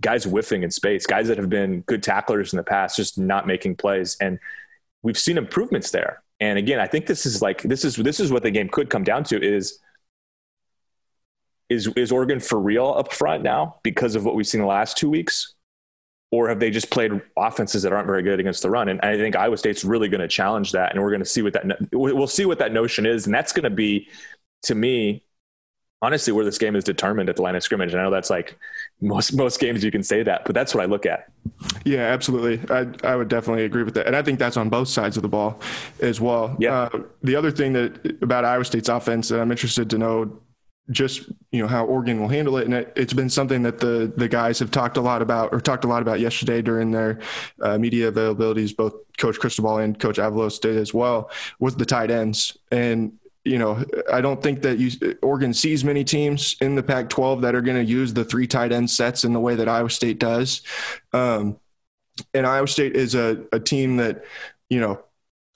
[0.00, 3.46] guys whiffing in space, guys that have been good tacklers in the past, just not
[3.46, 4.16] making plays.
[4.20, 4.38] And
[5.02, 6.22] we've seen improvements there.
[6.38, 8.88] And again, I think this is like this is this is what the game could
[8.88, 9.80] come down to is
[11.68, 14.96] is is Oregon for real up front now because of what we've seen the last
[14.96, 15.54] two weeks?
[16.32, 18.88] Or have they just played offenses that aren't very good against the run?
[18.88, 21.42] And I think Iowa State's really going to challenge that, and we're going to see
[21.42, 24.08] what that we'll see what that notion is, and that's going to be,
[24.62, 25.24] to me,
[26.00, 27.92] honestly, where this game is determined at the line of scrimmage.
[27.92, 28.58] And I know that's like
[29.02, 31.30] most most games you can say that, but that's what I look at.
[31.84, 32.60] Yeah, absolutely.
[32.74, 35.22] I I would definitely agree with that, and I think that's on both sides of
[35.22, 35.60] the ball
[36.00, 36.56] as well.
[36.58, 36.88] Yeah.
[36.92, 40.40] Uh, the other thing that about Iowa State's offense that I'm interested to know
[40.90, 44.12] just you know how Oregon will handle it, and it, has been something that the
[44.16, 47.20] the guys have talked a lot about, or talked a lot about yesterday during their
[47.60, 48.76] uh, media availabilities.
[48.76, 51.30] Both Coach Cristobal and Coach Avalos did as well.
[51.60, 53.12] Was the tight ends, and
[53.44, 57.54] you know I don't think that you, Oregon sees many teams in the Pac-12 that
[57.54, 60.18] are going to use the three tight end sets in the way that Iowa State
[60.18, 60.62] does.
[61.12, 61.58] Um,
[62.34, 64.24] and Iowa State is a, a team that
[64.68, 65.00] you know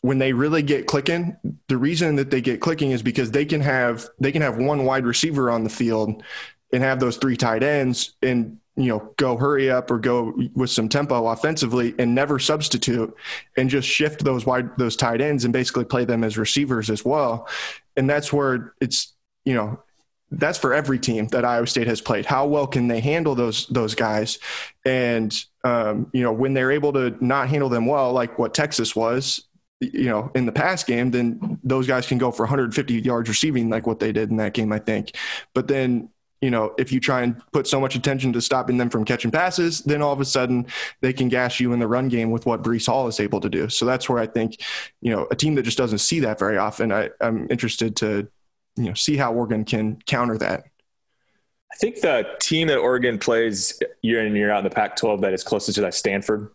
[0.07, 3.61] when they really get clicking, the reason that they get clicking is because they can
[3.61, 6.23] have they can have one wide receiver on the field
[6.73, 10.71] and have those three tight ends and you know go hurry up or go with
[10.71, 13.13] some tempo offensively and never substitute
[13.57, 17.05] and just shift those wide those tight ends and basically play them as receivers as
[17.05, 17.49] well.
[17.97, 19.13] And that's where it's
[19.45, 19.83] you know
[20.31, 22.27] that's for every team that Iowa State has played.
[22.27, 24.39] How well can they handle those those guys?
[24.85, 28.95] And um, you know when they're able to not handle them well, like what Texas
[28.95, 29.43] was,
[29.81, 33.69] you know, in the past game, then those guys can go for 150 yards receiving,
[33.69, 35.17] like what they did in that game, I think.
[35.55, 36.09] But then,
[36.41, 39.31] you know, if you try and put so much attention to stopping them from catching
[39.31, 40.67] passes, then all of a sudden
[41.03, 43.51] they can gash you in the run game with what Breece Hall is able to
[43.51, 43.69] do.
[43.69, 44.61] So that's where I think,
[45.01, 48.29] you know, a team that just doesn't see that very often, I, I'm interested to,
[48.77, 50.65] you know, see how Oregon can counter that.
[51.73, 54.97] I think the team that Oregon plays year in and year out in the Pac
[54.97, 56.51] 12 that is closest to that Stanford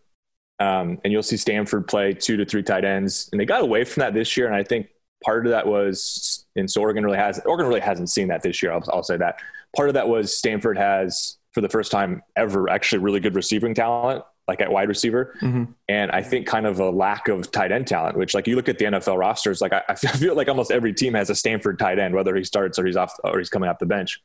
[0.62, 3.84] um, and you'll see Stanford play two to three tight ends, and they got away
[3.84, 4.46] from that this year.
[4.46, 4.90] And I think
[5.24, 8.62] part of that was, and so Oregon really has, Oregon really hasn't seen that this
[8.62, 8.72] year.
[8.72, 9.40] I'll, I'll say that.
[9.76, 13.74] Part of that was Stanford has, for the first time ever, actually really good receiving
[13.74, 15.72] talent, like at wide receiver, mm-hmm.
[15.90, 18.16] and I think kind of a lack of tight end talent.
[18.16, 20.94] Which, like you look at the NFL rosters, like I, I feel like almost every
[20.94, 23.68] team has a Stanford tight end, whether he starts or he's off or he's coming
[23.68, 24.22] off the bench.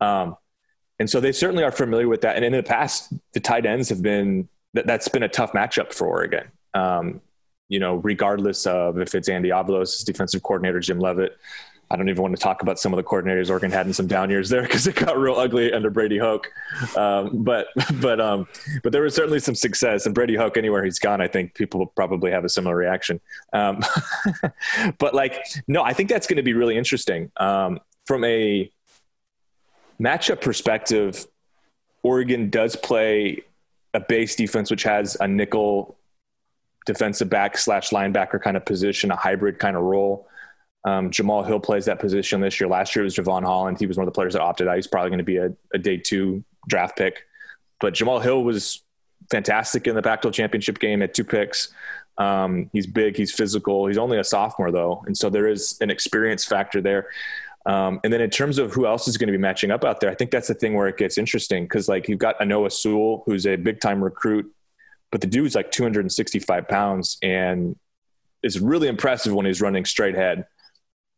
[0.00, 0.36] Um,
[1.00, 2.36] and so they certainly are familiar with that.
[2.36, 5.92] And in the past, the tight ends have been that, that's been a tough matchup
[5.92, 6.50] for Oregon.
[6.74, 7.20] Um,
[7.68, 11.38] you know, regardless of if it's Andy Avalos, defensive coordinator, Jim Leavitt.
[11.90, 14.06] I don't even want to talk about some of the coordinators Oregon had in some
[14.06, 16.50] down years there because it got real ugly under Brady Hoke.
[16.96, 17.66] Um, but
[18.00, 18.48] but um,
[18.82, 21.86] but there was certainly some success, and Brady Hoke, anywhere he's gone, I think people
[21.86, 23.20] probably have a similar reaction.
[23.52, 23.80] Um,
[24.98, 28.70] but like, no, I think that's going to be really interesting um, from a
[30.00, 31.26] matchup perspective.
[32.02, 33.44] Oregon does play
[33.94, 35.98] a base defense which has a nickel
[36.86, 40.28] defensive back slash linebacker kind of position, a hybrid kind of role.
[40.84, 42.68] Um, Jamal Hill plays that position this year.
[42.68, 43.78] Last year it was Jevon Holland.
[43.78, 44.76] He was one of the players that opted out.
[44.76, 47.24] He's probably going to be a, a day two draft pick.
[47.80, 48.82] But Jamal Hill was
[49.30, 51.72] fantastic in the Pac-12 championship game at two picks.
[52.18, 53.86] Um, he's big, he's physical.
[53.86, 57.06] He's only a sophomore though, and so there is an experience factor there.
[57.64, 60.00] Um, and then in terms of who else is going to be matching up out
[60.00, 62.44] there, I think that's the thing where it gets interesting because like you've got a
[62.44, 64.52] Noah Sewell, who's a big time recruit,
[65.10, 67.76] but the dude's like 265 pounds and
[68.42, 70.46] is really impressive when he's running straight head.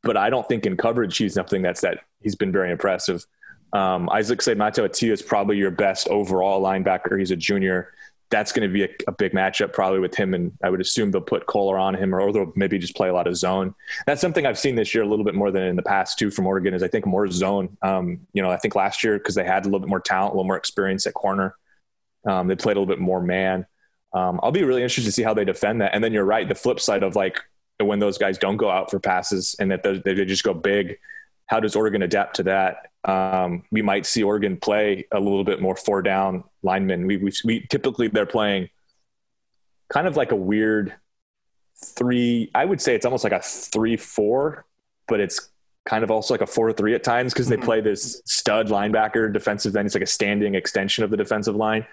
[0.03, 3.25] But I don't think in coverage he's something that's that he's been very impressive.
[3.73, 7.19] Um, Isaac Slade-Matautia is probably your best overall linebacker.
[7.19, 7.93] He's a junior
[8.35, 10.35] that's going to be a, a, big matchup probably with him.
[10.35, 13.15] And I would assume they'll put Kolar on him or they'll maybe just play a
[13.15, 13.77] lot of zone.
[14.09, 16.33] That's something I've seen this year a little bit more than in the past too
[16.33, 17.77] from Oregon is I think more zone.
[17.81, 20.33] Um, you know, I think last year because they had a little bit more talent,
[20.33, 21.55] a little more experience at corner,
[22.27, 23.67] um, they played a little bit more man.
[24.13, 25.95] Um, I'll be really interested to see how they defend that.
[25.95, 26.49] And then you're right.
[26.49, 27.41] The flip side of like
[27.79, 30.99] when those guys don't go out for passes and that they just go big,
[31.47, 32.91] how does Oregon adapt to that?
[33.05, 37.07] Um, we might see Oregon play a little bit more four down linemen.
[37.07, 38.71] We, we, we typically they're playing
[39.89, 40.95] kind of like a weird
[41.85, 42.51] three.
[42.55, 44.65] I would say it's almost like a three four,
[45.07, 45.51] but it's
[45.85, 47.65] kind of also like a four three at times because they mm-hmm.
[47.65, 49.87] play this stud linebacker defensive end.
[49.87, 51.87] It's like a standing extension of the defensive line.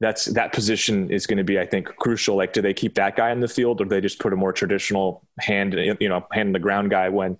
[0.00, 2.36] That's that position is going to be, I think, crucial.
[2.36, 4.36] Like, do they keep that guy in the field, or do they just put a
[4.36, 7.38] more traditional hand, you know, hand in the ground guy when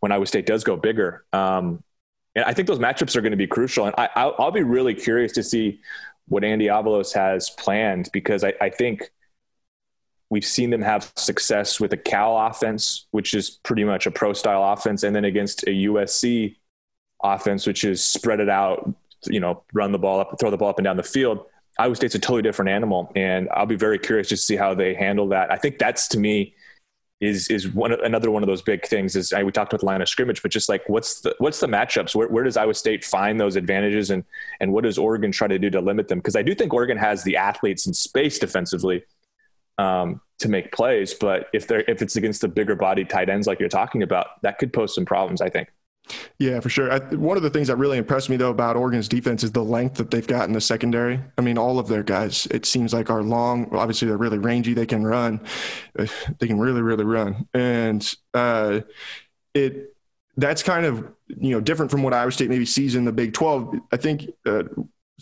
[0.00, 1.24] when Iowa State does go bigger.
[1.32, 1.82] Um,
[2.34, 3.86] and I think those matchups are going to be crucial.
[3.86, 5.80] And I, will be really curious to see
[6.26, 9.10] what Andy Avalos has planned because I, I, think
[10.30, 14.32] we've seen them have success with a Cal offense, which is pretty much a pro
[14.32, 16.56] style offense, and then against a USC
[17.22, 18.92] offense, which is spread it out,
[19.26, 21.44] you know, run the ball up, throw the ball up and down the field.
[21.78, 24.94] Iowa State's a totally different animal, and I'll be very curious to see how they
[24.94, 25.52] handle that.
[25.52, 26.54] I think that's to me
[27.24, 29.16] is is one another one of those big things.
[29.16, 31.60] Is I, we talked about the line of scrimmage, but just like what's the what's
[31.60, 32.14] the matchups?
[32.14, 34.24] Where, where does Iowa State find those advantages, and
[34.60, 36.18] and what does Oregon try to do to limit them?
[36.18, 39.04] Because I do think Oregon has the athletes and space defensively
[39.78, 43.46] um, to make plays, but if they're if it's against the bigger body tight ends
[43.46, 45.40] like you're talking about, that could pose some problems.
[45.40, 45.68] I think.
[46.38, 46.92] Yeah, for sure.
[46.92, 49.64] I, one of the things that really impressed me though about Oregon's defense is the
[49.64, 51.20] length that they've got in the secondary.
[51.38, 53.70] I mean, all of their guys, it seems like are long.
[53.70, 54.74] Well, obviously, they're really rangy.
[54.74, 55.40] They can run.
[56.38, 58.80] They can really, really run, and uh,
[59.54, 59.94] it
[60.36, 63.32] that's kind of you know different from what Iowa State maybe sees in the Big
[63.32, 63.74] Twelve.
[63.92, 64.64] I think uh,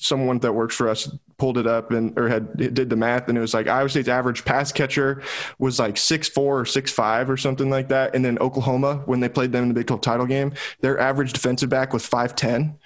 [0.02, 3.38] someone that works for us pulled it up and or had did the math and
[3.38, 5.22] it was like Iowa State's average pass catcher
[5.58, 8.14] was like six four or six five or something like that.
[8.14, 11.32] And then Oklahoma, when they played them in the Big 12 title game, their average
[11.32, 12.78] defensive back was five ten.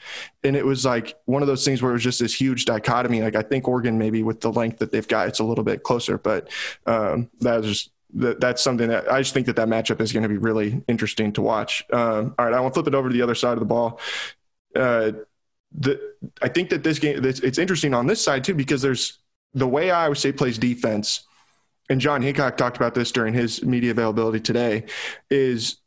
[0.44, 3.22] And it was like one of those things where it was just this huge dichotomy.
[3.22, 5.82] Like I think Oregon maybe with the length that they've got, it's a little bit
[5.82, 6.48] closer, but
[6.86, 10.12] um, that was just that, that's something that I just think that that matchup is
[10.12, 11.84] going to be really interesting to watch.
[11.92, 13.66] Um, all right, I want to flip it over to the other side of the
[13.66, 14.00] ball.
[14.74, 15.12] Uh,
[15.78, 16.00] the
[16.42, 19.18] I think that this game it's interesting on this side too because there's
[19.54, 21.26] the way Iowa State plays defense,
[21.88, 24.84] and Jon Heacock talked about this during his media availability today,
[25.30, 25.78] is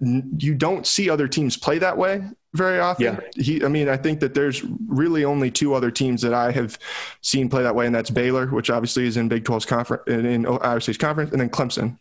[0.00, 2.22] you don't see other teams play that way
[2.54, 3.04] very often.
[3.04, 3.20] Yeah.
[3.36, 6.78] He, I mean, I think that there's really only two other teams that I have
[7.20, 10.26] seen play that way, and that's Baylor, which obviously is in Big 12's conference, and
[10.26, 11.98] in Iowa State's conference, and then Clemson,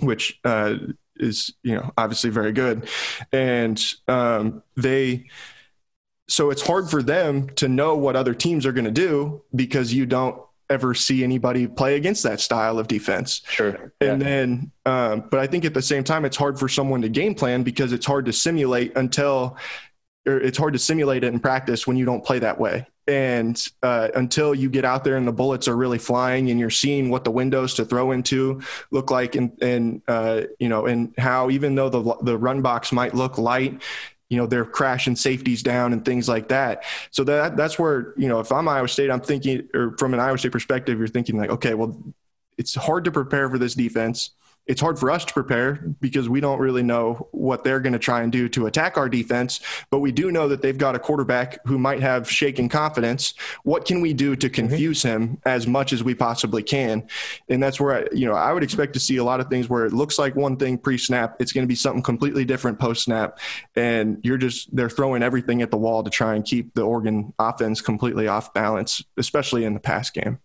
[0.00, 0.76] which uh,
[1.16, 2.88] is you know obviously very good,
[3.32, 5.26] and um, they
[6.30, 9.92] so it's hard for them to know what other teams are going to do because
[9.92, 10.40] you don't
[10.70, 13.42] ever see anybody play against that style of defense.
[13.48, 13.92] Sure.
[14.00, 14.28] And yeah.
[14.28, 17.34] then, um, but I think at the same time, it's hard for someone to game
[17.34, 19.56] plan because it's hard to simulate until,
[20.26, 22.86] or it's hard to simulate it in practice when you don't play that way.
[23.08, 26.70] And uh, until you get out there and the bullets are really flying and you're
[26.70, 28.60] seeing what the windows to throw into
[28.92, 32.92] look like, and, and uh, you know, and how even though the the run box
[32.92, 33.82] might look light,
[34.30, 36.84] you know they're crashing safeties down and things like that.
[37.10, 40.20] So that that's where you know if I'm Iowa State, I'm thinking, or from an
[40.20, 42.00] Iowa State perspective, you're thinking like, okay, well,
[42.56, 44.30] it's hard to prepare for this defense
[44.66, 47.98] it's hard for us to prepare because we don't really know what they're going to
[47.98, 49.60] try and do to attack our defense.
[49.90, 53.34] But we do know that they've got a quarterback who might have shaken confidence.
[53.64, 54.54] What can we do to mm-hmm.
[54.54, 55.22] confuse mm-hmm.
[55.22, 57.08] him as much as we possibly can?
[57.48, 59.68] And that's where I, you know I would expect to see a lot of things
[59.68, 63.38] where it looks like one thing pre-snap, it's going to be something completely different post-snap,
[63.74, 67.32] and you're just they're throwing everything at the wall to try and keep the Oregon
[67.38, 70.38] offense completely off balance, especially in the pass game.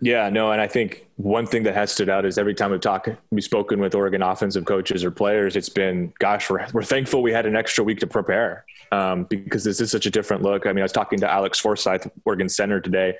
[0.00, 2.80] Yeah, no, and I think one thing that has stood out is every time we've
[2.80, 7.20] talked, we've spoken with Oregon offensive coaches or players, it's been, gosh, we're, we're thankful
[7.20, 10.66] we had an extra week to prepare um, because this is such a different look.
[10.66, 13.16] I mean, I was talking to Alex Forsyth, Oregon center today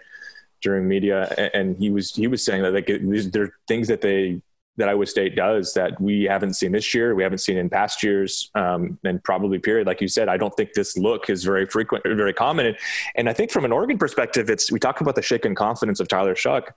[0.60, 2.86] during media, and he was he was saying that like
[3.32, 4.40] there are things that they
[4.78, 8.02] that Iowa State does that we haven't seen this year, we haven't seen in past
[8.02, 9.86] years, um, and probably period.
[9.86, 12.66] Like you said, I don't think this look is very frequent, or very common.
[12.66, 12.76] And,
[13.16, 16.08] and I think from an Oregon perspective, it's we talk about the shaken confidence of
[16.08, 16.68] Tyler Shough.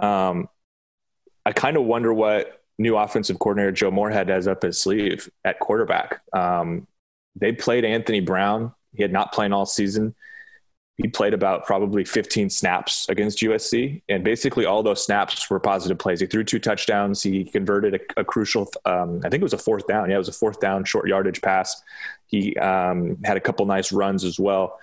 [0.00, 0.48] Um,
[1.44, 5.58] I kind of wonder what new offensive coordinator Joe Moorhead has up his sleeve at
[5.58, 6.22] quarterback.
[6.32, 6.86] Um,
[7.36, 8.72] they played Anthony Brown.
[8.94, 10.14] He had not played all season
[10.96, 15.98] he played about probably 15 snaps against USC, and basically all those snaps were positive
[15.98, 16.20] plays.
[16.20, 17.20] He threw two touchdowns.
[17.20, 20.08] He converted a, a crucial, um, I think it was a fourth down.
[20.08, 21.82] Yeah, it was a fourth down, short yardage pass.
[22.26, 24.78] He um, had a couple nice runs as well.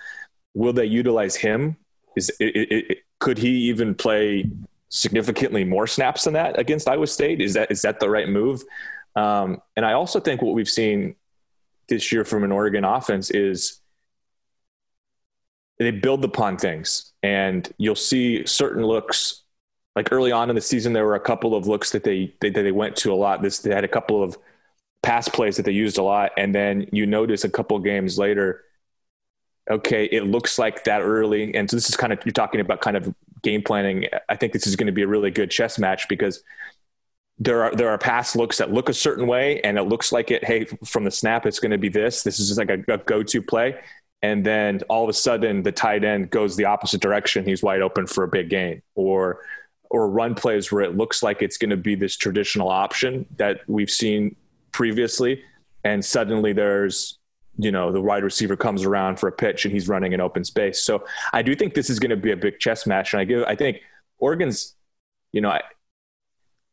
[0.54, 1.76] Will they utilize him?
[2.14, 4.50] Is it, it, it, could he even play
[4.90, 7.40] significantly more snaps than that against Iowa State?
[7.40, 8.62] Is that is that the right move?
[9.16, 11.16] Um, and I also think what we've seen
[11.88, 13.80] this year from an Oregon offense is
[15.82, 19.42] they build upon things and you'll see certain looks
[19.96, 22.50] like early on in the season there were a couple of looks that they they,
[22.50, 23.42] they went to a lot.
[23.42, 24.36] This they had a couple of
[25.02, 28.62] pass plays that they used a lot and then you notice a couple games later
[29.70, 31.54] okay it looks like that early.
[31.54, 34.06] And so this is kind of you're talking about kind of game planning.
[34.28, 36.42] I think this is going to be a really good chess match because
[37.38, 40.30] there are there are pass looks that look a certain way and it looks like
[40.30, 42.22] it hey from the snap it's going to be this.
[42.22, 43.78] This is just like a, a go-to play
[44.22, 47.44] and then all of a sudden the tight end goes the opposite direction.
[47.44, 49.40] He's wide open for a big gain or
[49.90, 53.60] or run plays where it looks like it's going to be this traditional option that
[53.66, 54.34] we've seen
[54.72, 55.42] previously.
[55.84, 57.18] And suddenly there's
[57.58, 60.44] you know the wide receiver comes around for a pitch and he's running in open
[60.44, 60.82] space.
[60.82, 63.12] So i do think this is going to be a big chess match.
[63.12, 63.80] And i give i think
[64.18, 64.74] oregon's
[65.32, 65.62] you know I,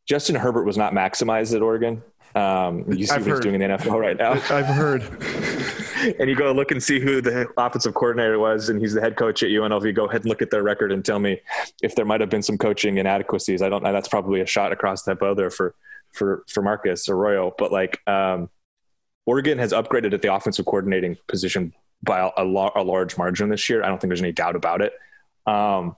[0.07, 2.03] justin herbert was not maximized at oregon.
[2.35, 3.35] Um, you see I've what heard.
[3.37, 4.33] he's doing in the nfl right now.
[4.33, 5.01] I've heard
[6.19, 9.15] and you go look and see who the offensive coordinator was, and he's the head
[9.15, 11.39] coach at UNLV, go ahead and look at their record and tell me
[11.81, 13.61] if there might have been some coaching inadequacies.
[13.61, 13.93] I don't know.
[13.93, 15.75] That's probably a shot across that bow there for
[16.11, 18.49] for for Marcus Arroyo, but like um,
[19.25, 23.69] Oregon has upgraded at the offensive coordinating position by a, a, a, large margin this
[23.69, 23.83] year.
[23.83, 24.93] I don't think there's any doubt about it.
[25.45, 25.95] Um,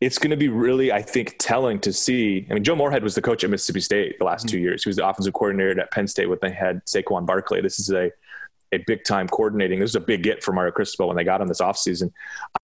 [0.00, 2.46] it's going to be really, I think, telling to see.
[2.48, 4.52] I mean, Joe Moorhead was the coach at Mississippi State the last mm-hmm.
[4.52, 4.84] two years.
[4.84, 7.60] He was the offensive coordinator at Penn State when they had Saquon Barkley.
[7.60, 8.10] This is a
[8.72, 9.80] a big time coordinating.
[9.80, 12.12] This is a big get for Mario Cristobal when they got him this offseason.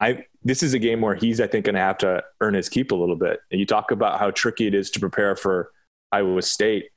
[0.01, 2.69] I this is a game where he's I think going to have to earn his
[2.69, 3.41] keep a little bit.
[3.51, 5.71] And you talk about how tricky it is to prepare for
[6.13, 6.91] Iowa State.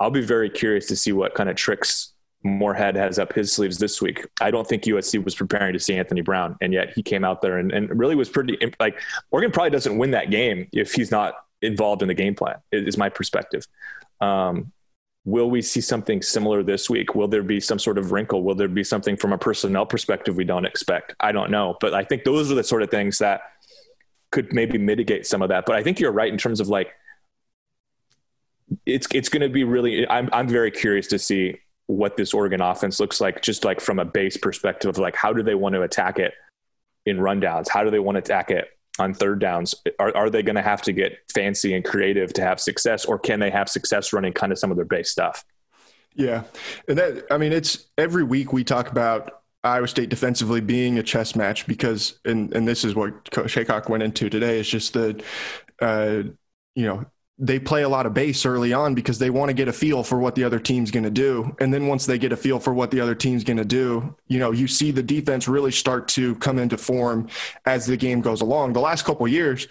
[0.00, 2.12] I'll be very curious to see what kind of tricks
[2.44, 4.26] Moorhead has up his sleeves this week.
[4.40, 7.40] I don't think USC was preparing to see Anthony Brown, and yet he came out
[7.40, 8.98] there and, and really was pretty like
[9.30, 12.56] Oregon probably doesn't win that game if he's not involved in the game plan.
[12.72, 13.66] Is my perspective.
[14.20, 14.72] Um,
[15.24, 17.14] will we see something similar this week?
[17.14, 18.42] Will there be some sort of wrinkle?
[18.42, 21.14] Will there be something from a personnel perspective we don't expect?
[21.20, 23.42] I don't know, but I think those are the sort of things that
[24.30, 25.64] could maybe mitigate some of that.
[25.66, 26.92] But I think you're right in terms of like
[28.86, 30.08] it's it's going to be really.
[30.08, 33.98] I'm I'm very curious to see what this Oregon offense looks like, just like from
[33.98, 36.32] a base perspective of like how do they want to attack it
[37.06, 37.68] in rundowns?
[37.68, 38.68] How do they want to attack it
[38.98, 39.74] on third downs?
[39.98, 43.18] Are, are they going to have to get fancy and creative to have success, or
[43.18, 45.44] can they have success running kind of some of their base stuff?
[46.14, 46.44] Yeah,
[46.88, 51.02] and that I mean, it's every week we talk about Iowa State defensively being a
[51.02, 54.58] chess match because, and and this is what Heacock went into today.
[54.58, 55.22] Is just the,
[55.80, 56.22] uh,
[56.74, 57.06] you know,
[57.42, 60.04] they play a lot of base early on because they want to get a feel
[60.04, 61.54] for what the other team's going to do.
[61.58, 64.14] And then once they get a feel for what the other team's going to do,
[64.28, 67.28] you know, you see the defense really start to come into form
[67.66, 68.74] as the game goes along.
[68.74, 69.66] The last couple years,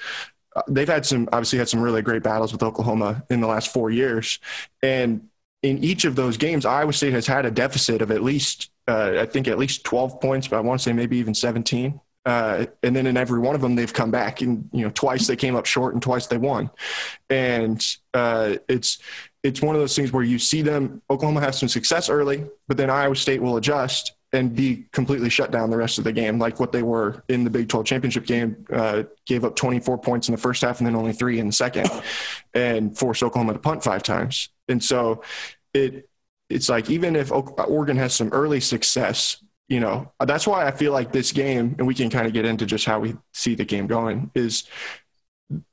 [0.54, 3.72] uh, they've had some obviously had some really great battles with Oklahoma in the last
[3.72, 4.40] 4 years.
[4.84, 5.30] And
[5.64, 9.20] in each of those games, Iowa State has had a deficit of at least uh,
[9.22, 12.02] I think at least 12 points, but I want to say maybe even 17.
[12.26, 15.28] Uh, and then in every one of them, they've come back, and you know, twice
[15.28, 16.70] they came up short, and twice they won.
[17.30, 19.00] And uh, it's
[19.44, 21.02] it's one of those things where you see them.
[21.10, 25.52] Oklahoma has some success early, but then Iowa State will adjust and be completely shut
[25.52, 28.26] down the rest of the game, like what they were in the Big 12 championship
[28.26, 28.66] game.
[28.72, 31.54] Uh, gave up 24 points in the first half, and then only three in the
[31.54, 31.90] second,
[32.54, 34.50] and forced Oklahoma to punt five times.
[34.68, 35.24] And so
[35.74, 36.08] it
[36.52, 40.92] it's like even if Oregon has some early success, you know, that's why I feel
[40.92, 43.64] like this game, and we can kind of get into just how we see the
[43.64, 44.66] game going, is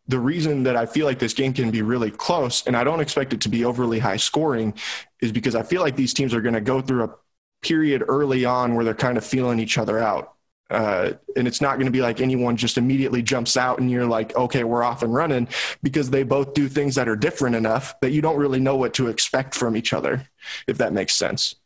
[0.07, 3.01] the reason that I feel like this game can be really close, and I don't
[3.01, 4.75] expect it to be overly high scoring,
[5.21, 7.15] is because I feel like these teams are going to go through a
[7.61, 10.35] period early on where they're kind of feeling each other out.
[10.71, 14.07] Uh, and it's not going to be like anyone just immediately jumps out and you're
[14.07, 15.49] like, okay, we're off and running
[15.83, 18.95] because they both do things that are different enough that you don't really know what
[18.95, 20.29] to expect from each other,
[20.69, 21.57] if that makes sense.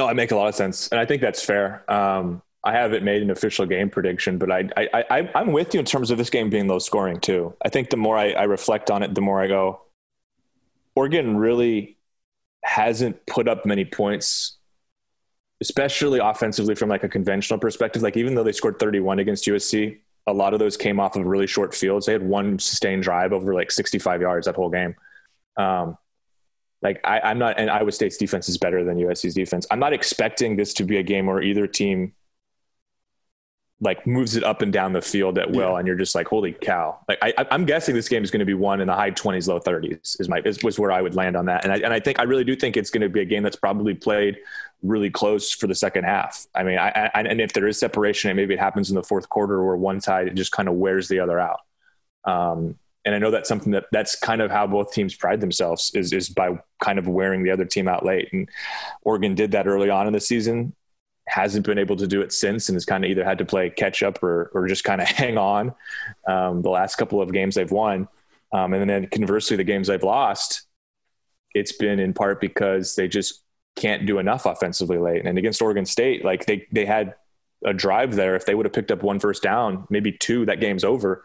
[0.00, 1.84] No, it makes a lot of sense, and I think that's fair.
[1.92, 5.80] Um, I haven't made an official game prediction, but I, I, I, I'm with you
[5.80, 7.54] in terms of this game being low scoring too.
[7.62, 9.82] I think the more I, I reflect on it, the more I go,
[10.94, 11.98] Oregon really
[12.64, 14.56] hasn't put up many points,
[15.60, 18.00] especially offensively from like a conventional perspective.
[18.00, 21.26] Like even though they scored 31 against USC, a lot of those came off of
[21.26, 22.06] really short fields.
[22.06, 24.94] They had one sustained drive over like 65 yards that whole game.
[25.58, 25.98] Um,
[26.82, 29.66] like I, am not, and Iowa State's defense is better than USC's defense.
[29.70, 32.14] I'm not expecting this to be a game where either team
[33.82, 35.78] like moves it up and down the field at will, yeah.
[35.78, 36.98] and you're just like, holy cow!
[37.08, 39.48] Like I, am guessing this game is going to be won in the high 20s,
[39.48, 40.20] low 30s.
[40.20, 42.18] Is my is, was where I would land on that, and I and I think
[42.18, 44.38] I really do think it's going to be a game that's probably played
[44.82, 46.46] really close for the second half.
[46.54, 49.02] I mean, I, I and if there is separation, and maybe it happens in the
[49.02, 51.60] fourth quarter where one side just kind of wears the other out.
[52.24, 55.90] Um, and I know that's something that that's kind of how both teams pride themselves
[55.94, 58.28] is is by kind of wearing the other team out late.
[58.32, 58.48] And
[59.02, 60.74] Oregon did that early on in the season,
[61.26, 63.70] hasn't been able to do it since, and has kind of either had to play
[63.70, 65.74] catch up or or just kind of hang on.
[66.26, 68.06] Um, the last couple of games they've won,
[68.52, 70.62] um, and then conversely, the games they've lost,
[71.54, 73.42] it's been in part because they just
[73.76, 75.24] can't do enough offensively late.
[75.24, 77.14] And against Oregon State, like they they had
[77.64, 78.36] a drive there.
[78.36, 81.24] If they would have picked up one first down, maybe two, that game's over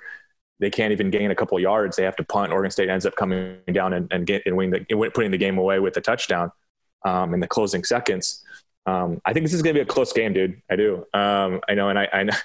[0.60, 1.98] they can't even gain a couple yards.
[1.98, 2.54] They have to punt.
[2.54, 5.80] Oregon State ends up coming down and, and get and the, putting the game away
[5.80, 6.52] with a touchdown
[7.04, 8.44] um, in the closing seconds.
[8.86, 10.62] Um, I think this is going to be a close game, dude.
[10.70, 11.06] I do.
[11.14, 12.34] Um, I know, and I, I know.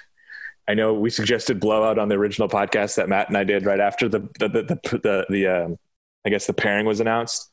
[0.67, 3.79] I know we suggested blowout on the original podcast that Matt and I did right
[3.79, 5.79] after the the the the, the, the um,
[6.25, 7.49] I guess the pairing was announced.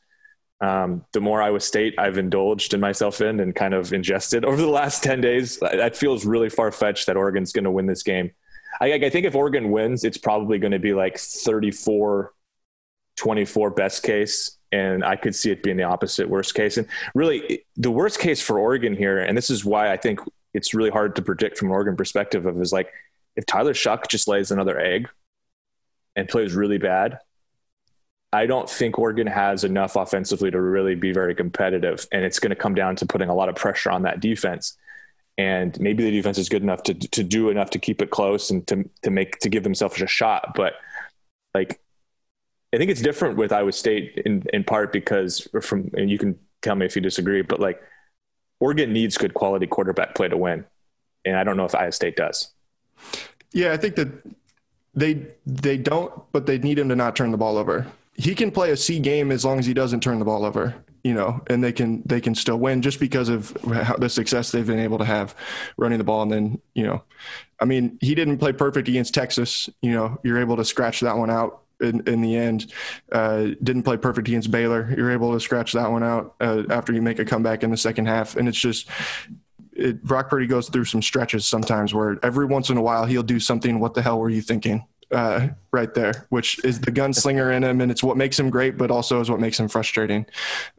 [0.61, 4.57] Um, the more Iowa State I've indulged in myself in and kind of ingested over
[4.57, 8.03] the last ten days, that feels really far fetched that Oregon's going to win this
[8.03, 8.31] game.
[8.79, 12.33] I, I think if Oregon wins, it's probably going to be like 34
[13.17, 16.77] 24 best case and I could see it being the opposite worst case.
[16.77, 20.19] And really, the worst case for Oregon here, and this is why I think
[20.53, 22.91] it's really hard to predict from an Oregon perspective of is like
[23.35, 25.09] if Tyler Shough just lays another egg
[26.15, 27.19] and plays really bad,
[28.31, 32.51] I don't think Oregon has enough offensively to really be very competitive, and it's going
[32.51, 34.77] to come down to putting a lot of pressure on that defense.
[35.39, 38.49] And maybe the defense is good enough to to do enough to keep it close
[38.49, 40.73] and to to make to give themselves a shot, but
[41.55, 41.79] like
[42.73, 46.37] I think it's different with Iowa State in in part because from and you can
[46.61, 47.81] tell me if you disagree, but like
[48.59, 50.65] Oregon needs good quality quarterback play to win,
[51.23, 52.51] and I don't know if Iowa State does.
[53.53, 54.09] Yeah, I think that
[54.93, 57.87] they they don't, but they need him to not turn the ball over.
[58.13, 60.75] He can play a C game as long as he doesn't turn the ball over,
[61.03, 64.51] you know, and they can they can still win just because of how, the success
[64.51, 65.35] they've been able to have
[65.77, 66.21] running the ball.
[66.23, 67.03] And then, you know,
[67.59, 69.69] I mean, he didn't play perfect against Texas.
[69.81, 72.73] You know, you're able to scratch that one out in, in the end.
[73.11, 74.93] Uh, didn't play perfect against Baylor.
[74.95, 77.77] You're able to scratch that one out uh, after you make a comeback in the
[77.77, 78.35] second half.
[78.35, 78.87] And it's just,
[79.73, 83.23] it, Brock Purdy goes through some stretches sometimes where every once in a while he'll
[83.23, 83.79] do something.
[83.79, 84.85] What the hell were you thinking?
[85.11, 88.77] Uh, right there, which is the gunslinger in him, and it's what makes him great,
[88.77, 90.23] but also is what makes him frustrating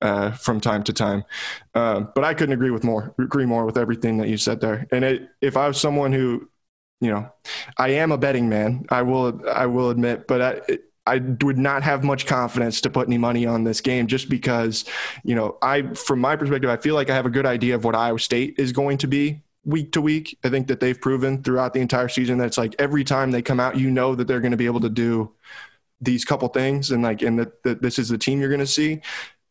[0.03, 1.25] uh, from time to time.
[1.75, 4.87] Uh, but I couldn't agree with more, agree more with everything that you said there.
[4.93, 6.49] And it, if I was someone who,
[7.01, 7.29] you know,
[7.77, 11.59] I am a betting man, I will, I will admit, but I, it, I would
[11.59, 14.85] not have much confidence to put any money on this game just because,
[15.25, 17.83] you know, I, from my perspective, I feel like I have a good idea of
[17.83, 20.39] what Iowa State is going to be week to week.
[20.45, 23.43] I think that they've proven throughout the entire season that it's like every time they
[23.43, 25.33] come out, you know that they're going to be able to do
[26.01, 28.67] these couple things and like, and that, that this is the team you're going to
[28.67, 29.01] see.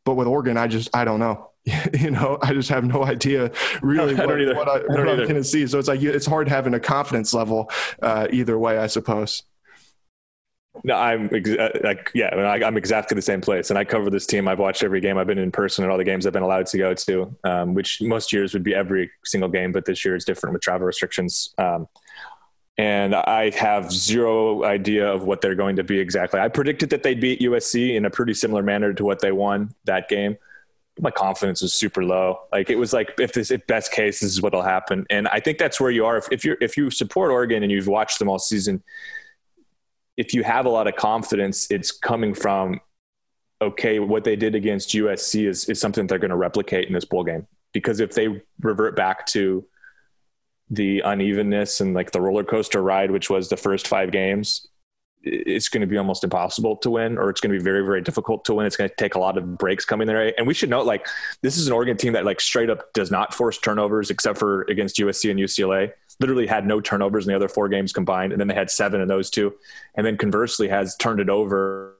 [0.05, 1.51] But with Oregon, I just, I don't know.
[1.93, 3.51] you know, I just have no idea
[3.82, 5.68] really what, I what, I, what I am going to see.
[5.68, 7.70] So it's like, it's hard having a confidence level
[8.01, 9.43] uh, either way, I suppose.
[10.84, 13.70] No, I'm uh, like, yeah, I am exactly the same place.
[13.70, 14.47] And I cover this team.
[14.47, 15.17] I've watched every game.
[15.17, 17.74] I've been in person at all the games I've been allowed to go to, um,
[17.74, 20.86] which most years would be every single game, but this year is different with travel
[20.86, 21.53] restrictions.
[21.57, 21.88] Um,
[22.78, 26.39] and I have zero idea of what they're going to be exactly.
[26.39, 29.76] I predicted that they'd beat USC in a pretty similar manner to what they won
[29.84, 30.38] that game.
[30.97, 32.39] My confidence was super low.
[32.53, 35.05] Like it was like if this if best case this is what'll happen.
[35.09, 36.17] And I think that's where you are.
[36.17, 38.82] If, if you're if you support Oregon and you've watched them all season,
[40.20, 42.82] if you have a lot of confidence, it's coming from
[43.61, 47.05] okay, what they did against USC is is something they're going to replicate in this
[47.05, 47.47] bowl game.
[47.72, 49.65] Because if they revert back to
[50.70, 54.67] the unevenness and like the roller coaster ride, which was the first five games,
[55.22, 58.01] it's going to be almost impossible to win, or it's going to be very, very
[58.01, 58.65] difficult to win.
[58.65, 60.38] It's going to take a lot of breaks coming their.
[60.38, 61.05] And we should note, like,
[61.41, 64.63] this is an Oregon team that, like, straight up does not force turnovers except for
[64.63, 68.39] against USC and UCLA literally had no turnovers in the other four games combined, and
[68.39, 69.53] then they had seven in those two,
[69.95, 71.95] and then conversely has turned it over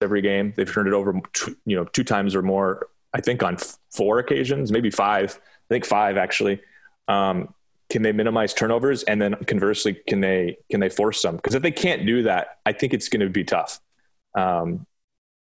[0.00, 0.52] every game.
[0.56, 1.20] They've turned it over,
[1.64, 2.88] you know, two times or more.
[3.14, 3.56] I think on
[3.90, 5.38] four occasions, maybe five.
[5.40, 6.60] I think five actually.
[7.06, 7.54] Um,
[7.90, 11.36] can they minimize turnovers, and then conversely, can they can they force them?
[11.36, 13.80] Because if they can't do that, I think it's going to be tough.
[14.34, 14.86] Um,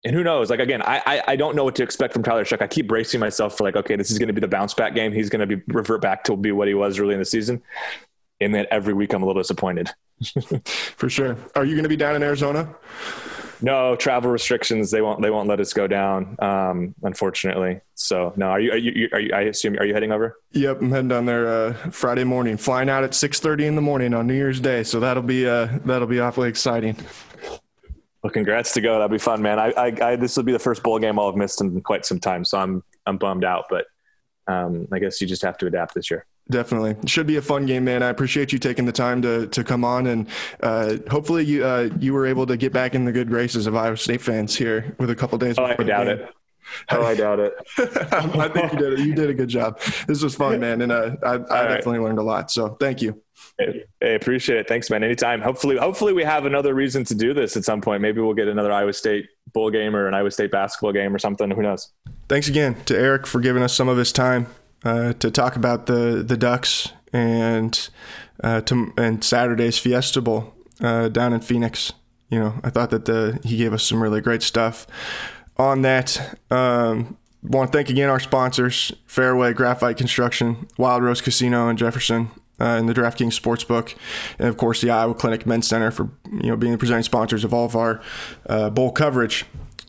[0.05, 0.51] and who knows?
[0.51, 2.86] Like again, I, I, I don't know what to expect from Tyler Shough I keep
[2.86, 5.12] bracing myself for like, okay, this is going to be the bounce back game.
[5.12, 7.62] He's going to be revert back to be what he was early in the season.
[8.40, 9.90] And then every week I'm a little disappointed.
[10.97, 11.38] for sure.
[11.55, 12.74] Are you going to be down in Arizona?
[13.61, 14.90] No travel restrictions.
[14.90, 15.22] They won't.
[15.22, 16.36] They won't let us go down.
[16.38, 17.80] Um, unfortunately.
[17.94, 18.46] So no.
[18.46, 18.72] Are you?
[18.72, 19.09] Are you?
[19.12, 19.34] Are you?
[19.34, 19.78] I assume.
[19.78, 20.38] Are you heading over?
[20.52, 22.57] Yep, I'm heading down there uh, Friday morning.
[22.57, 24.82] Flying out at 6:30 in the morning on New Year's Day.
[24.82, 26.96] So that'll be uh, that'll be awfully exciting.
[28.24, 28.98] Well, congrats to go.
[28.98, 29.59] That'd be fun, man.
[29.59, 32.07] I, I, I, this will be the first bowl game I'll have missed in quite
[32.07, 33.66] some time, so I'm, I'm bummed out.
[33.68, 33.84] But
[34.46, 36.24] um, I guess you just have to adapt this year.
[36.51, 38.03] Definitely, it should be a fun game, man.
[38.03, 40.28] I appreciate you taking the time to to come on, and
[40.62, 43.74] uh, hopefully you uh, you were able to get back in the good graces of
[43.74, 45.59] Iowa State fans here with a couple days.
[45.59, 46.28] Oh, I doubt it.
[46.90, 47.55] Oh, I doubt it.
[47.78, 48.99] I think you did it.
[49.01, 49.80] You did a good job.
[50.07, 52.05] This was fun, man, and uh, I, I definitely right.
[52.05, 52.51] learned a lot.
[52.51, 53.22] So thank you.
[53.59, 54.68] Hey, hey, appreciate it.
[54.68, 55.03] Thanks, man.
[55.03, 55.40] Anytime.
[55.40, 58.03] Hopefully, hopefully we have another reason to do this at some point.
[58.03, 61.18] Maybe we'll get another Iowa State bowl game or an Iowa State basketball game or
[61.18, 61.51] something.
[61.51, 61.90] Who knows?
[62.28, 64.47] Thanks again to Eric for giving us some of his time
[64.85, 67.89] uh, to talk about the the Ducks and
[68.43, 71.93] uh, to and Saturday's Fiesta Bowl uh, down in Phoenix.
[72.30, 74.87] You know, I thought that the he gave us some really great stuff
[75.57, 76.39] on that.
[76.51, 82.30] Um, want to thank again our sponsors: Fairway Graphite Construction, Wild Rose Casino in Jefferson,
[82.61, 83.97] uh, in the DraftKings Sportsbook,
[84.39, 87.45] and of course the Iowa Clinic Men's Center for you know being the presenting sponsors
[87.45, 88.01] of all of our
[88.47, 89.47] uh, bowl coverage.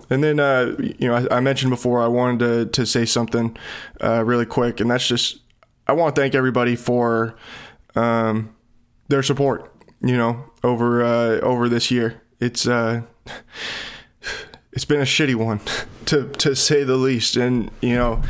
[0.09, 3.57] And then uh, you know I, I, mentioned before I wanted to to say something
[4.03, 5.39] uh, really quick, and that's just
[5.87, 7.35] I want to thank everybody for
[7.95, 8.55] um,
[9.07, 9.71] their support.
[10.01, 13.01] You know over uh, over this year, it's uh,
[14.73, 15.61] it's been a shitty one,
[16.05, 17.37] to to say the least.
[17.37, 18.21] And you know,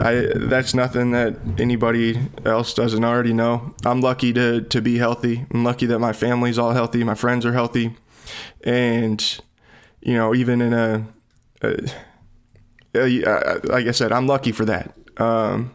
[0.00, 3.74] I that's nothing that anybody else doesn't already know.
[3.84, 5.46] I'm lucky to to be healthy.
[5.50, 7.96] I'm lucky that my family's all healthy, my friends are healthy,
[8.62, 9.40] and
[10.00, 11.06] you know, even in a,
[11.62, 11.90] a,
[12.94, 14.94] a like I said, I'm lucky for that.
[15.18, 15.74] Um,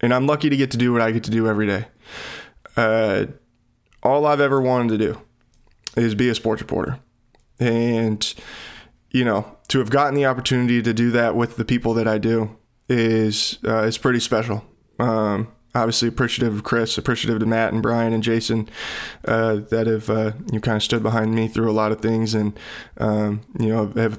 [0.00, 1.86] and I'm lucky to get to do what I get to do every day.
[2.76, 3.26] Uh,
[4.02, 5.20] all I've ever wanted to do
[5.96, 7.00] is be a sports reporter,
[7.58, 8.34] and
[9.10, 12.18] you know, to have gotten the opportunity to do that with the people that I
[12.18, 12.56] do
[12.88, 14.64] is uh, is pretty special.
[14.98, 18.68] Um, obviously appreciative of Chris, appreciative to Matt and Brian and Jason
[19.26, 22.34] uh, that have uh, you kind of stood behind me through a lot of things
[22.34, 22.58] and
[22.98, 24.18] um, you know have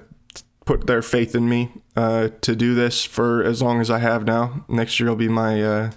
[0.65, 4.25] put their faith in me uh, to do this for as long as I have
[4.25, 4.65] now.
[4.67, 5.91] Next year will be my uh,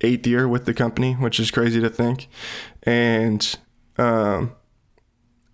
[0.00, 2.28] eighth year with the company, which is crazy to think,
[2.82, 3.56] and
[3.98, 4.56] um,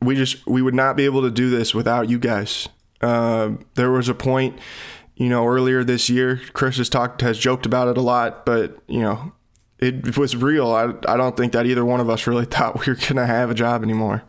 [0.01, 2.69] we just we would not be able to do this without you guys.
[3.03, 4.59] Uh, there was a point,
[5.17, 6.41] you know, earlier this year.
[6.53, 9.33] Chris has talked has joked about it a lot, but you know,
[9.83, 10.70] it was real.
[10.70, 13.26] I, I don't think that either one of us really thought we were going to
[13.26, 14.22] have a job anymore.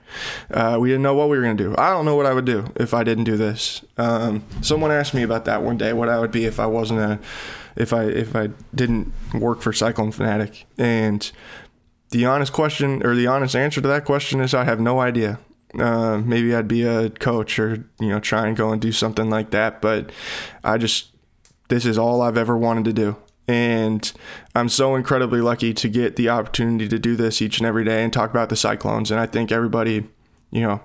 [0.49, 1.75] Uh, we didn't know what we were going to do.
[1.77, 3.85] I don't know what I would do if I didn't do this.
[3.97, 7.01] Um, someone asked me about that one day, what I would be if I wasn't
[7.01, 7.19] a,
[7.75, 10.65] if I if I didn't work for Cyclone Fanatic.
[10.77, 11.31] And
[12.09, 15.39] the honest question or the honest answer to that question is I have no idea.
[15.77, 19.29] Uh, maybe I'd be a coach or you know try and go and do something
[19.29, 19.81] like that.
[19.81, 20.11] But
[20.63, 21.11] I just
[21.69, 23.17] this is all I've ever wanted to do.
[23.47, 24.11] And
[24.55, 28.03] I'm so incredibly lucky to get the opportunity to do this each and every day
[28.03, 29.11] and talk about the Cyclones.
[29.11, 30.07] And I think everybody,
[30.51, 30.81] you know,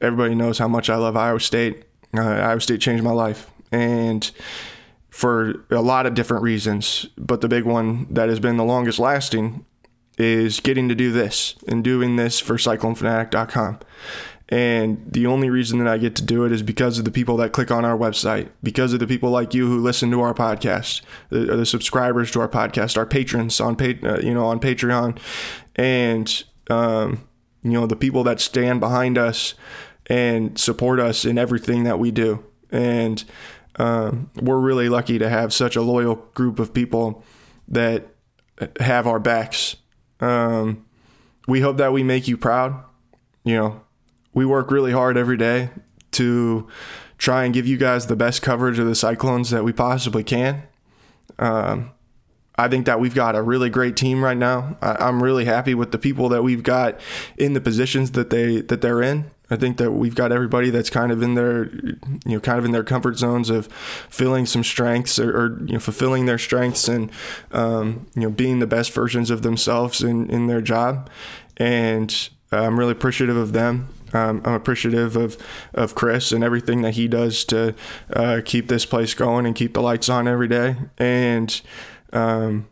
[0.00, 1.84] everybody knows how much I love Iowa State.
[2.16, 3.50] Uh, Iowa State changed my life.
[3.72, 4.30] And
[5.16, 7.06] for a lot of different reasons.
[7.16, 9.64] But the big one that has been the longest lasting
[10.18, 13.78] is getting to do this and doing this for CycloneFanatic.com.
[14.48, 17.36] And the only reason that I get to do it is because of the people
[17.38, 20.34] that click on our website, because of the people like you who listen to our
[20.34, 25.18] podcast, the, the subscribers to our podcast, our patrons on uh, you know on Patreon,
[25.74, 27.26] and um,
[27.62, 29.54] you know the people that stand behind us
[30.06, 32.44] and support us in everything that we do.
[32.70, 33.24] And
[33.76, 37.24] um, we're really lucky to have such a loyal group of people
[37.66, 38.06] that
[38.78, 39.74] have our backs.
[40.20, 40.86] Um,
[41.48, 42.84] we hope that we make you proud.
[43.44, 43.80] You know,
[44.36, 45.70] we work really hard every day
[46.12, 46.68] to
[47.16, 50.62] try and give you guys the best coverage of the Cyclones that we possibly can.
[51.38, 51.90] Um,
[52.58, 54.76] I think that we've got a really great team right now.
[54.82, 57.00] I, am really happy with the people that we've got
[57.38, 59.30] in the positions that they that they're in.
[59.48, 62.66] I think that we've got everybody that's kind of in their, you know, kind of
[62.66, 63.68] in their comfort zones of
[64.10, 67.10] filling some strengths or, or you know, fulfilling their strengths and,
[67.52, 71.08] um, you know, being the best versions of themselves in, in their job.
[71.56, 73.88] And I'm really appreciative of them.
[74.16, 75.36] Um, I'm appreciative of,
[75.74, 77.74] of Chris and everything that he does to
[78.12, 80.76] uh, keep this place going and keep the lights on every day.
[80.96, 81.60] And
[82.12, 82.68] um,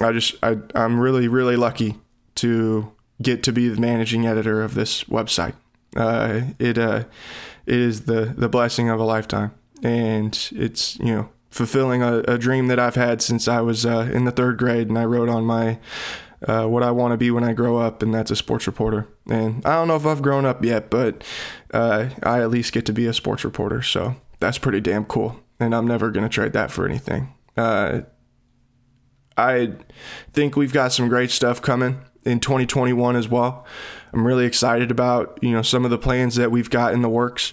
[0.00, 1.98] I just, I, I'm really, really lucky
[2.36, 2.92] to
[3.22, 5.54] get to be the managing editor of this website.
[5.96, 7.04] Uh, it, uh,
[7.66, 9.52] it is the, the blessing of a lifetime.
[9.82, 14.10] And it's, you know, fulfilling a, a dream that I've had since I was uh,
[14.12, 15.78] in the third grade and I wrote on my
[16.46, 19.08] uh, what I want to be when I grow up, and that's a sports reporter.
[19.28, 21.22] And I don't know if I've grown up yet, but
[21.72, 25.38] uh, I at least get to be a sports reporter, so that's pretty damn cool.
[25.60, 27.34] And I'm never going to trade that for anything.
[27.56, 28.02] Uh,
[29.36, 29.72] I
[30.32, 33.66] think we've got some great stuff coming in 2021 as well.
[34.12, 37.08] I'm really excited about you know some of the plans that we've got in the
[37.08, 37.52] works,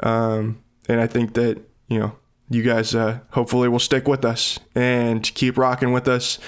[0.00, 2.16] um, and I think that you know
[2.48, 6.38] you guys uh, hopefully will stick with us and keep rocking with us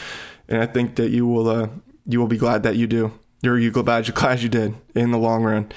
[0.53, 1.69] and I think that you will uh,
[2.07, 3.19] you will be glad that you do.
[3.43, 5.73] You're you glad you you did in the long run.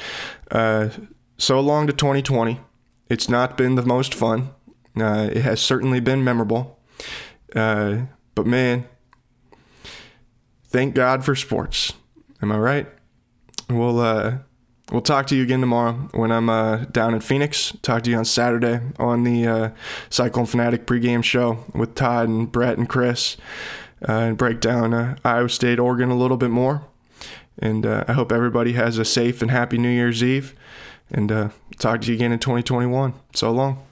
[0.51, 0.89] Uh,
[1.37, 2.61] so long to 2020.
[3.09, 4.49] It's not been the most fun.
[4.95, 6.79] Uh, it has certainly been memorable.
[7.55, 8.03] Uh,
[8.35, 8.87] but man,
[10.67, 11.93] thank God for sports.
[12.41, 12.87] Am I right?
[13.69, 14.37] We'll uh,
[14.91, 17.73] we'll talk to you again tomorrow when I'm uh, down in Phoenix.
[17.81, 19.69] Talk to you on Saturday on the uh,
[20.09, 23.37] Cyclone Fanatic pregame show with Todd and Brett and Chris
[24.07, 26.83] uh, and break down Iowa State, Oregon a little bit more.
[27.59, 30.55] And uh, I hope everybody has a safe and happy New Year's Eve.
[31.09, 33.13] And uh, talk to you again in 2021.
[33.33, 33.85] So long.